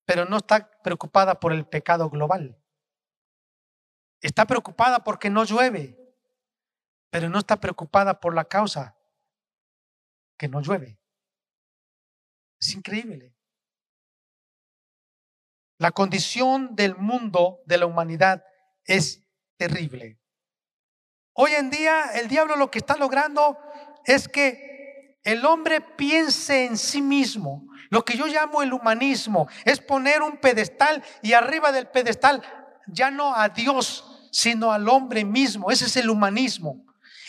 pero 0.07 0.25
no 0.25 0.39
está 0.39 0.71
preocupada 0.81 1.39
por 1.39 1.53
el 1.53 1.67
pecado 1.67 2.09
global. 2.09 2.59
Está 4.23 4.47
preocupada 4.47 5.05
porque 5.05 5.29
no 5.29 5.45
llueve, 5.45 5.99
pero 7.11 7.29
no 7.29 7.41
está 7.41 7.61
preocupada 7.61 8.19
por 8.21 8.35
la 8.35 8.47
causa 8.47 8.97
que 10.39 10.49
no 10.49 10.63
llueve. 10.63 10.99
Es 12.59 12.75
increíble. 12.75 13.37
La 15.77 15.91
condición 15.91 16.75
del 16.75 16.97
mundo, 16.97 17.61
de 17.67 17.77
la 17.77 17.85
humanidad, 17.85 18.47
es 18.85 19.29
terrible. 19.59 20.19
Hoy 21.35 21.53
en 21.53 21.69
día 21.69 22.13
el 22.15 22.29
diablo 22.29 22.57
lo 22.57 22.71
que 22.71 22.79
está 22.79 22.97
logrando 22.97 23.59
es 24.07 24.27
que 24.27 24.78
el 25.29 25.45
hombre 25.45 25.83
piense 25.83 26.65
en 26.65 26.79
sí 26.79 27.03
mismo. 27.03 27.67
Lo 27.91 28.03
que 28.03 28.17
yo 28.17 28.27
llamo 28.27 28.63
el 28.63 28.73
humanismo 28.73 29.47
es 29.67 29.79
poner 29.79 30.23
un 30.23 30.39
pedestal 30.39 31.05
y 31.21 31.35
arriba 31.35 31.71
del 31.71 31.87
pedestal 31.89 32.43
ya 32.87 33.11
no 33.11 33.35
a 33.35 33.51
Dios, 33.51 34.31
sino 34.33 34.73
al 34.73 34.89
hombre 34.89 35.27
mismo. 35.27 35.71
Ese 35.71 35.85
es 35.85 35.97
el 35.99 36.09
humanismo. 36.09 36.83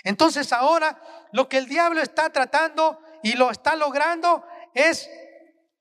Entonces 0.06 0.54
ahora 0.54 0.98
lo 1.34 1.50
que 1.50 1.58
el 1.58 1.68
diablo 1.68 2.02
está 2.02 2.30
tratando 2.30 3.02
y 3.22 3.34
lo 3.34 3.52
está 3.52 3.76
logrando 3.76 4.46
es 4.74 5.10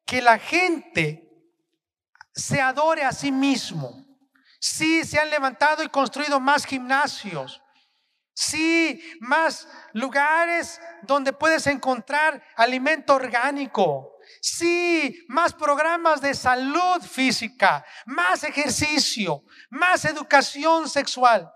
que 0.04 0.20
la 0.20 0.40
gente 0.40 1.30
se 2.34 2.60
adore 2.60 3.04
a 3.04 3.12
sí 3.12 3.30
mismo. 3.30 4.04
Sí, 4.58 5.04
se 5.04 5.20
han 5.20 5.30
levantado 5.30 5.84
y 5.84 5.88
construido 5.88 6.40
más 6.40 6.64
gimnasios. 6.64 7.62
Sí, 8.40 9.02
más 9.18 9.66
lugares 9.94 10.80
donde 11.02 11.32
puedes 11.32 11.66
encontrar 11.66 12.40
alimento 12.54 13.16
orgánico. 13.16 14.16
Sí, 14.40 15.24
más 15.26 15.52
programas 15.52 16.20
de 16.20 16.32
salud 16.34 17.02
física, 17.02 17.84
más 18.06 18.44
ejercicio, 18.44 19.42
más 19.70 20.04
educación 20.04 20.88
sexual, 20.88 21.50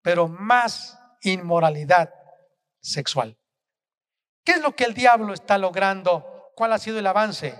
pero 0.00 0.28
más 0.28 0.98
inmoralidad 1.20 2.08
sexual. 2.80 3.36
¿Qué 4.42 4.52
es 4.52 4.62
lo 4.62 4.74
que 4.74 4.84
el 4.84 4.94
diablo 4.94 5.34
está 5.34 5.58
logrando? 5.58 6.52
¿Cuál 6.56 6.72
ha 6.72 6.78
sido 6.78 6.98
el 7.00 7.06
avance? 7.06 7.54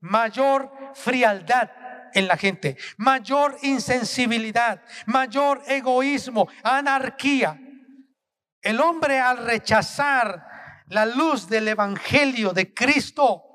Mayor 0.00 0.72
frialdad 0.94 1.70
en 2.14 2.26
la 2.26 2.38
gente, 2.38 2.78
mayor 2.96 3.58
insensibilidad, 3.60 4.80
mayor 5.04 5.62
egoísmo, 5.66 6.48
anarquía. 6.62 7.58
El 8.62 8.80
hombre 8.80 9.20
al 9.20 9.44
rechazar 9.44 10.84
la 10.86 11.04
luz 11.04 11.48
del 11.48 11.68
Evangelio 11.68 12.52
de 12.52 12.72
Cristo, 12.72 13.52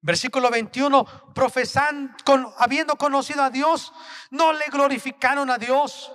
Versículo 0.00 0.48
21, 0.50 1.34
profesan, 1.34 2.16
habiendo 2.58 2.96
conocido 2.96 3.42
a 3.42 3.50
Dios, 3.50 3.92
no 4.30 4.52
le 4.52 4.66
glorificaron 4.68 5.50
a 5.50 5.58
Dios, 5.58 6.12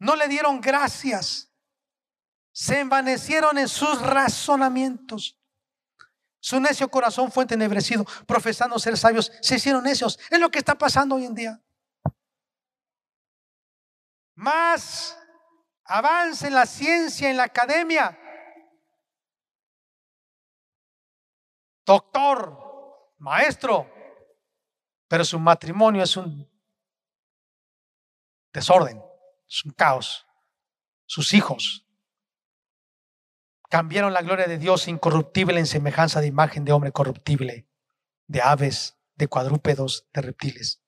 no 0.00 0.16
le 0.16 0.26
dieron 0.26 0.60
gracias, 0.60 1.50
se 2.52 2.80
envanecieron 2.80 3.56
en 3.56 3.68
sus 3.68 4.02
razonamientos. 4.02 5.38
Su 6.40 6.60
necio 6.60 6.90
corazón 6.90 7.30
fue 7.30 7.44
entenebrecido, 7.44 8.04
profesando 8.26 8.78
ser 8.78 8.98
sabios, 8.98 9.32
se 9.40 9.56
hicieron 9.56 9.84
necios. 9.84 10.18
Es 10.28 10.38
lo 10.38 10.50
que 10.50 10.58
está 10.58 10.76
pasando 10.76 11.14
hoy 11.14 11.24
en 11.24 11.34
día. 11.34 11.62
Más 14.34 15.16
avance 15.84 16.46
en 16.46 16.54
la 16.54 16.66
ciencia, 16.66 17.30
en 17.30 17.36
la 17.36 17.44
academia. 17.44 18.18
Doctor, 21.84 23.12
maestro, 23.18 23.90
pero 25.08 25.24
su 25.24 25.38
matrimonio 25.38 26.02
es 26.02 26.16
un 26.16 26.50
desorden, 28.52 29.02
es 29.48 29.64
un 29.64 29.72
caos. 29.72 30.26
Sus 31.06 31.34
hijos 31.34 31.84
Cambiaron 33.74 34.12
la 34.12 34.22
gloria 34.22 34.46
de 34.46 34.56
Dios 34.56 34.86
incorruptible 34.86 35.58
en 35.58 35.66
semejanza 35.66 36.20
de 36.20 36.28
imagen 36.28 36.64
de 36.64 36.70
hombre 36.70 36.92
corruptible, 36.92 37.68
de 38.28 38.40
aves, 38.40 38.96
de 39.16 39.26
cuadrúpedos, 39.26 40.06
de 40.12 40.22
reptiles. 40.22 40.80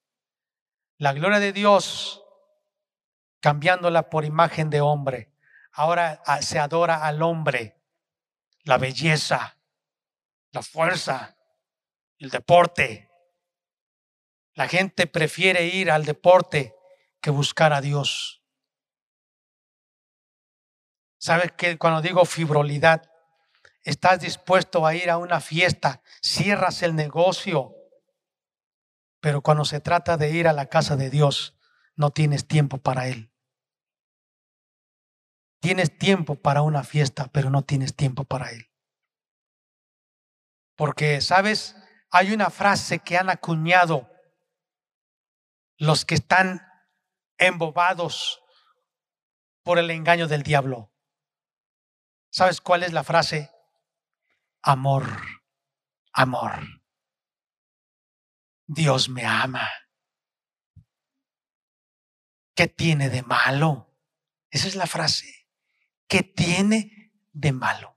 La 0.97 1.13
gloria 1.13 1.41
de 1.41 1.53
Dios, 1.53 2.23
cambiándola 3.47 4.11
por 4.11 4.25
imagen 4.25 4.71
de 4.71 4.81
hombre, 4.81 5.31
ahora 5.71 6.21
se 6.41 6.59
adora 6.59 7.07
al 7.07 7.23
hombre, 7.23 7.81
la 8.65 8.77
belleza, 8.77 9.57
la 10.51 10.63
fuerza, 10.63 11.37
el 12.19 12.31
deporte. 12.31 13.09
La 14.55 14.67
gente 14.67 15.07
prefiere 15.07 15.67
ir 15.67 15.93
al 15.93 16.05
deporte 16.05 16.75
que 17.21 17.31
buscar 17.31 17.73
a 17.73 17.81
Dios. 17.81 18.43
¿Sabes 21.17 21.53
que 21.53 21.79
cuando 21.79 22.03
digo 22.03 22.25
fibrolidad, 22.25 23.09
estás 23.85 24.19
dispuesto 24.19 24.85
a 24.85 24.97
ir 24.97 25.09
a 25.09 25.19
una 25.19 25.41
fiesta, 25.41 26.03
cierras 26.21 26.83
el 26.83 26.97
negocio, 26.97 27.77
pero 29.21 29.41
cuando 29.41 29.65
se 29.65 29.79
trata 29.79 30.17
de 30.17 30.33
ir 30.33 30.49
a 30.49 30.53
la 30.53 30.67
casa 30.67 30.97
de 30.97 31.11
Dios, 31.11 31.57
no 31.95 32.11
tienes 32.11 32.49
tiempo 32.49 32.79
para 32.79 33.07
Él. 33.07 33.31
Tienes 35.67 35.99
tiempo 35.99 36.37
para 36.37 36.63
una 36.63 36.85
fiesta, 36.85 37.27
pero 37.33 37.51
no 37.51 37.63
tienes 37.63 37.97
tiempo 37.97 38.23
para 38.23 38.53
Él. 38.53 38.71
Porque, 40.77 41.21
¿sabes? 41.21 41.75
Hay 42.13 42.33
una 42.33 42.51
frase 42.51 43.01
que 43.01 43.19
han 43.19 43.31
acuñado 43.31 44.09
los 45.77 46.05
que 46.05 46.15
están 46.15 46.65
embobados 47.37 48.41
por 49.65 49.81
el 49.81 49.91
engaño 49.91 50.29
del 50.29 50.45
diablo. 50.45 50.95
¿Sabes 52.31 52.61
cuál 52.61 52.85
es 52.85 52.93
la 52.93 53.03
frase? 53.03 53.51
Amor, 54.63 55.05
amor. 56.13 56.61
Dios 58.69 59.09
me 59.09 59.27
ama. 59.27 59.69
¿Qué 62.55 62.69
tiene 62.69 63.11
de 63.11 63.25
malo? 63.25 63.93
Esa 64.49 64.69
es 64.69 64.77
la 64.77 64.87
frase. 64.87 65.36
¿Qué 66.09 66.23
tiene 66.23 67.13
de 67.33 67.53
malo? 67.53 67.97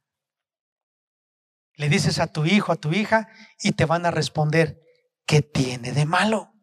Le 1.76 1.88
dices 1.88 2.20
a 2.20 2.28
tu 2.28 2.45
hijo, 2.45 2.72
a 2.72 2.76
tu 2.76 2.91
hija, 2.91 3.30
y 3.62 3.72
te 3.72 3.86
van 3.86 4.05
a 4.05 4.12
responder, 4.12 4.82
¿qué 5.26 5.41
tiene 5.41 5.93
de 5.93 6.05
malo? 6.05 6.53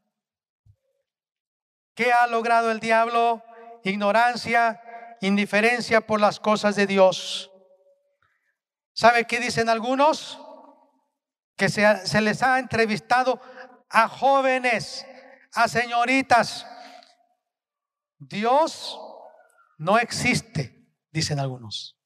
¿Qué 1.94 2.12
ha 2.12 2.26
logrado 2.26 2.70
el 2.70 2.80
diablo? 2.80 3.42
Ignorancia, 3.82 4.82
indiferencia 5.22 6.07
por 6.07 6.20
las 6.20 6.38
cosas 6.38 6.76
de 6.76 6.86
Dios. 6.86 7.51
¿Sabe 8.92 9.26
qué 9.26 9.40
dicen 9.40 9.70
algunos? 9.70 10.38
Que 11.57 11.70
se, 11.70 12.07
se 12.07 12.20
les 12.20 12.42
ha 12.42 12.59
entrevistado 12.59 13.40
a 13.88 14.09
jóvenes, 14.09 15.07
a 15.55 15.68
señoritas. 15.68 16.66
Dios 18.18 19.01
no 19.78 19.99
existe, 19.99 20.76
dicen 21.16 21.40
algunos. 21.40 21.96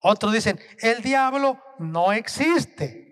Otros 0.00 0.32
dicen, 0.32 0.58
el 0.80 1.02
diablo 1.02 1.62
no 1.78 2.12
existe. 2.12 3.02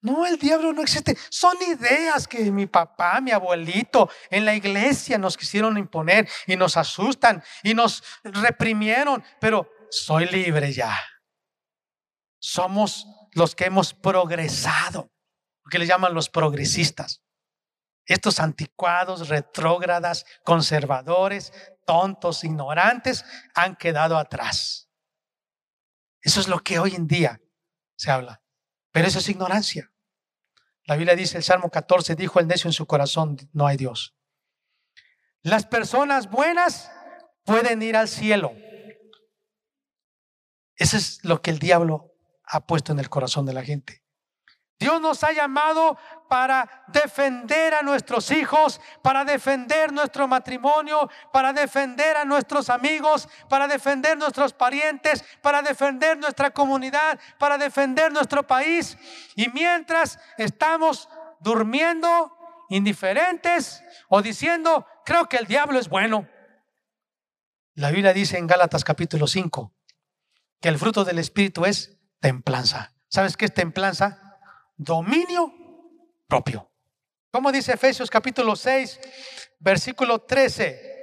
No, 0.00 0.26
el 0.26 0.38
diablo 0.38 0.72
no 0.72 0.82
existe. 0.82 1.16
Son 1.30 1.56
ideas 1.62 2.28
que 2.28 2.50
mi 2.50 2.66
papá, 2.66 3.20
mi 3.20 3.30
abuelito 3.30 4.10
en 4.28 4.44
la 4.44 4.54
iglesia 4.54 5.16
nos 5.16 5.36
quisieron 5.36 5.78
imponer 5.78 6.28
y 6.46 6.56
nos 6.56 6.76
asustan 6.76 7.42
y 7.62 7.72
nos 7.72 8.02
reprimieron, 8.22 9.24
pero 9.40 9.70
soy 9.90 10.26
libre 10.26 10.72
ya. 10.72 10.98
Somos 12.38 13.06
los 13.32 13.54
que 13.54 13.64
hemos 13.64 13.94
progresado, 13.94 15.10
que 15.70 15.78
le 15.78 15.86
llaman 15.86 16.12
los 16.12 16.28
progresistas. 16.28 17.23
Estos 18.06 18.40
anticuados, 18.40 19.28
retrógradas, 19.28 20.26
conservadores, 20.44 21.52
tontos, 21.86 22.44
ignorantes, 22.44 23.24
han 23.54 23.76
quedado 23.76 24.18
atrás. 24.18 24.90
Eso 26.20 26.40
es 26.40 26.48
lo 26.48 26.58
que 26.60 26.78
hoy 26.78 26.94
en 26.94 27.06
día 27.06 27.40
se 27.96 28.10
habla. 28.10 28.42
Pero 28.92 29.08
eso 29.08 29.18
es 29.18 29.28
ignorancia. 29.28 29.90
La 30.84 30.96
Biblia 30.96 31.16
dice, 31.16 31.38
el 31.38 31.42
Salmo 31.42 31.70
14, 31.70 32.14
dijo 32.14 32.40
el 32.40 32.46
necio 32.46 32.68
en 32.68 32.72
su 32.72 32.86
corazón, 32.86 33.36
no 33.52 33.66
hay 33.66 33.76
Dios. 33.76 34.14
Las 35.42 35.66
personas 35.66 36.30
buenas 36.30 36.90
pueden 37.44 37.82
ir 37.82 37.96
al 37.96 38.08
cielo. 38.08 38.54
Eso 40.76 40.96
es 40.96 41.24
lo 41.24 41.40
que 41.40 41.50
el 41.50 41.58
diablo 41.58 42.14
ha 42.44 42.66
puesto 42.66 42.92
en 42.92 42.98
el 42.98 43.08
corazón 43.08 43.46
de 43.46 43.54
la 43.54 43.62
gente. 43.62 44.02
Dios 44.78 45.00
nos 45.00 45.22
ha 45.24 45.32
llamado 45.32 45.96
para 46.34 46.68
defender 46.88 47.74
a 47.74 47.82
nuestros 47.82 48.32
hijos, 48.32 48.80
para 49.02 49.24
defender 49.24 49.92
nuestro 49.92 50.26
matrimonio, 50.26 51.08
para 51.32 51.52
defender 51.52 52.16
a 52.16 52.24
nuestros 52.24 52.70
amigos, 52.70 53.28
para 53.48 53.68
defender 53.68 54.18
nuestros 54.18 54.52
parientes, 54.52 55.24
para 55.40 55.62
defender 55.62 56.18
nuestra 56.18 56.50
comunidad, 56.50 57.20
para 57.38 57.56
defender 57.56 58.10
nuestro 58.10 58.44
país. 58.44 58.98
Y 59.36 59.48
mientras 59.50 60.18
estamos 60.36 61.08
durmiendo, 61.38 62.36
indiferentes 62.68 63.84
o 64.08 64.20
diciendo, 64.20 64.88
creo 65.04 65.28
que 65.28 65.36
el 65.36 65.46
diablo 65.46 65.78
es 65.78 65.88
bueno. 65.88 66.28
La 67.76 67.92
Biblia 67.92 68.12
dice 68.12 68.38
en 68.38 68.48
Gálatas 68.48 68.82
capítulo 68.82 69.28
5 69.28 69.72
que 70.60 70.68
el 70.68 70.78
fruto 70.78 71.04
del 71.04 71.20
Espíritu 71.20 71.64
es 71.64 71.96
templanza. 72.18 72.92
¿Sabes 73.06 73.36
qué 73.36 73.44
es 73.44 73.54
templanza? 73.54 74.24
dominio 74.76 75.63
propio. 76.26 76.70
Como 77.30 77.50
dice 77.50 77.72
Efesios 77.72 78.10
capítulo 78.10 78.54
6, 78.54 79.00
versículo 79.58 80.20
13. 80.20 80.94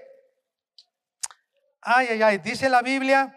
Ay, 1.82 2.08
ay, 2.12 2.22
ay, 2.22 2.38
dice 2.38 2.70
la 2.70 2.82
Biblia. 2.82 3.36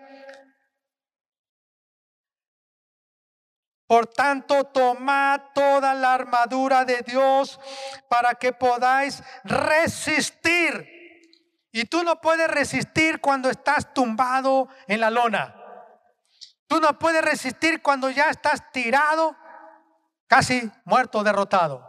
Por 3.86 4.06
tanto, 4.06 4.64
tomad 4.64 5.40
toda 5.54 5.94
la 5.94 6.14
armadura 6.14 6.84
de 6.84 7.02
Dios 7.02 7.60
para 8.08 8.34
que 8.34 8.52
podáis 8.52 9.22
resistir. 9.44 10.90
Y 11.72 11.84
tú 11.86 12.04
no 12.04 12.20
puedes 12.20 12.48
resistir 12.48 13.20
cuando 13.20 13.50
estás 13.50 13.92
tumbado 13.92 14.68
en 14.86 15.00
la 15.00 15.10
lona. 15.10 15.54
Tú 16.66 16.80
no 16.80 16.98
puedes 16.98 17.22
resistir 17.22 17.82
cuando 17.82 18.08
ya 18.10 18.30
estás 18.30 18.70
tirado 18.72 19.36
casi 20.34 20.68
muerto, 20.84 21.22
derrotado. 21.22 21.86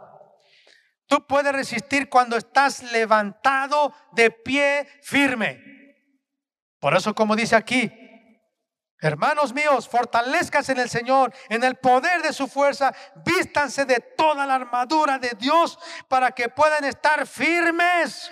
Tú 1.08 1.26
puedes 1.26 1.52
resistir 1.52 2.08
cuando 2.08 2.36
estás 2.36 2.80
levantado 2.92 3.92
de 4.12 4.30
pie 4.30 4.86
firme. 5.02 5.60
Por 6.78 6.96
eso, 6.96 7.12
como 7.12 7.34
dice 7.34 7.56
aquí, 7.56 7.90
hermanos 9.00 9.52
míos, 9.52 9.88
fortalezcas 9.88 10.68
en 10.68 10.78
el 10.78 10.88
Señor, 10.88 11.34
en 11.48 11.64
el 11.64 11.74
poder 11.74 12.22
de 12.22 12.32
su 12.32 12.46
fuerza, 12.46 12.94
vístanse 13.24 13.84
de 13.84 13.98
toda 14.16 14.46
la 14.46 14.54
armadura 14.54 15.18
de 15.18 15.30
Dios 15.36 15.76
para 16.06 16.30
que 16.30 16.48
puedan 16.48 16.84
estar 16.84 17.26
firmes 17.26 18.30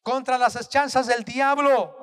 contra 0.00 0.38
las 0.38 0.70
chanzas 0.70 1.06
del 1.06 1.22
diablo. 1.22 1.97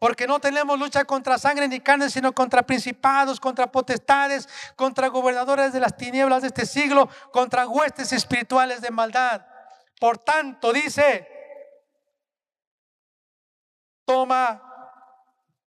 Porque 0.00 0.26
no 0.26 0.40
tenemos 0.40 0.78
lucha 0.78 1.04
contra 1.04 1.36
sangre 1.36 1.68
ni 1.68 1.78
carne, 1.78 2.08
sino 2.08 2.32
contra 2.32 2.62
principados, 2.62 3.38
contra 3.38 3.70
potestades, 3.70 4.48
contra 4.74 5.08
gobernadores 5.08 5.74
de 5.74 5.80
las 5.80 5.94
tinieblas 5.94 6.40
de 6.40 6.48
este 6.48 6.64
siglo, 6.64 7.06
contra 7.30 7.68
huestes 7.68 8.10
espirituales 8.14 8.80
de 8.80 8.90
maldad. 8.90 9.44
Por 10.00 10.16
tanto, 10.16 10.72
dice, 10.72 11.28
toma 14.06 14.62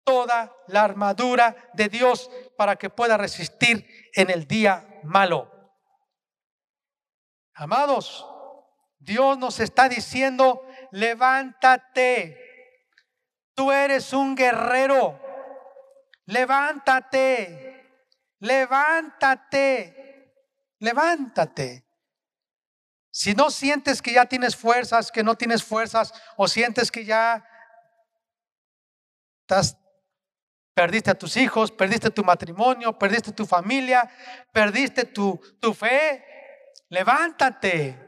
toda 0.04 0.54
la 0.66 0.84
armadura 0.84 1.56
de 1.72 1.88
Dios 1.88 2.30
para 2.58 2.76
que 2.76 2.90
pueda 2.90 3.16
resistir 3.16 4.10
en 4.12 4.28
el 4.28 4.46
día 4.46 5.00
malo. 5.04 5.50
Amados, 7.54 8.26
Dios 8.98 9.38
nos 9.38 9.58
está 9.58 9.88
diciendo, 9.88 10.60
levántate 10.90 12.47
Tú 13.58 13.72
eres 13.72 14.12
un 14.12 14.36
guerrero. 14.36 15.20
Levántate. 16.26 17.90
Levántate. 18.38 20.32
Levántate. 20.78 21.84
Si 23.10 23.34
no 23.34 23.50
sientes 23.50 24.00
que 24.00 24.12
ya 24.12 24.26
tienes 24.26 24.54
fuerzas, 24.54 25.10
que 25.10 25.24
no 25.24 25.34
tienes 25.34 25.64
fuerzas, 25.64 26.14
o 26.36 26.46
sientes 26.46 26.92
que 26.92 27.04
ya 27.04 27.44
estás, 29.40 29.76
perdiste 30.72 31.10
a 31.10 31.18
tus 31.18 31.36
hijos, 31.36 31.72
perdiste 31.72 32.10
tu 32.10 32.22
matrimonio, 32.22 32.96
perdiste 32.96 33.32
tu 33.32 33.44
familia, 33.44 34.08
perdiste 34.52 35.04
tu, 35.04 35.36
tu 35.60 35.74
fe, 35.74 36.24
levántate. 36.90 38.07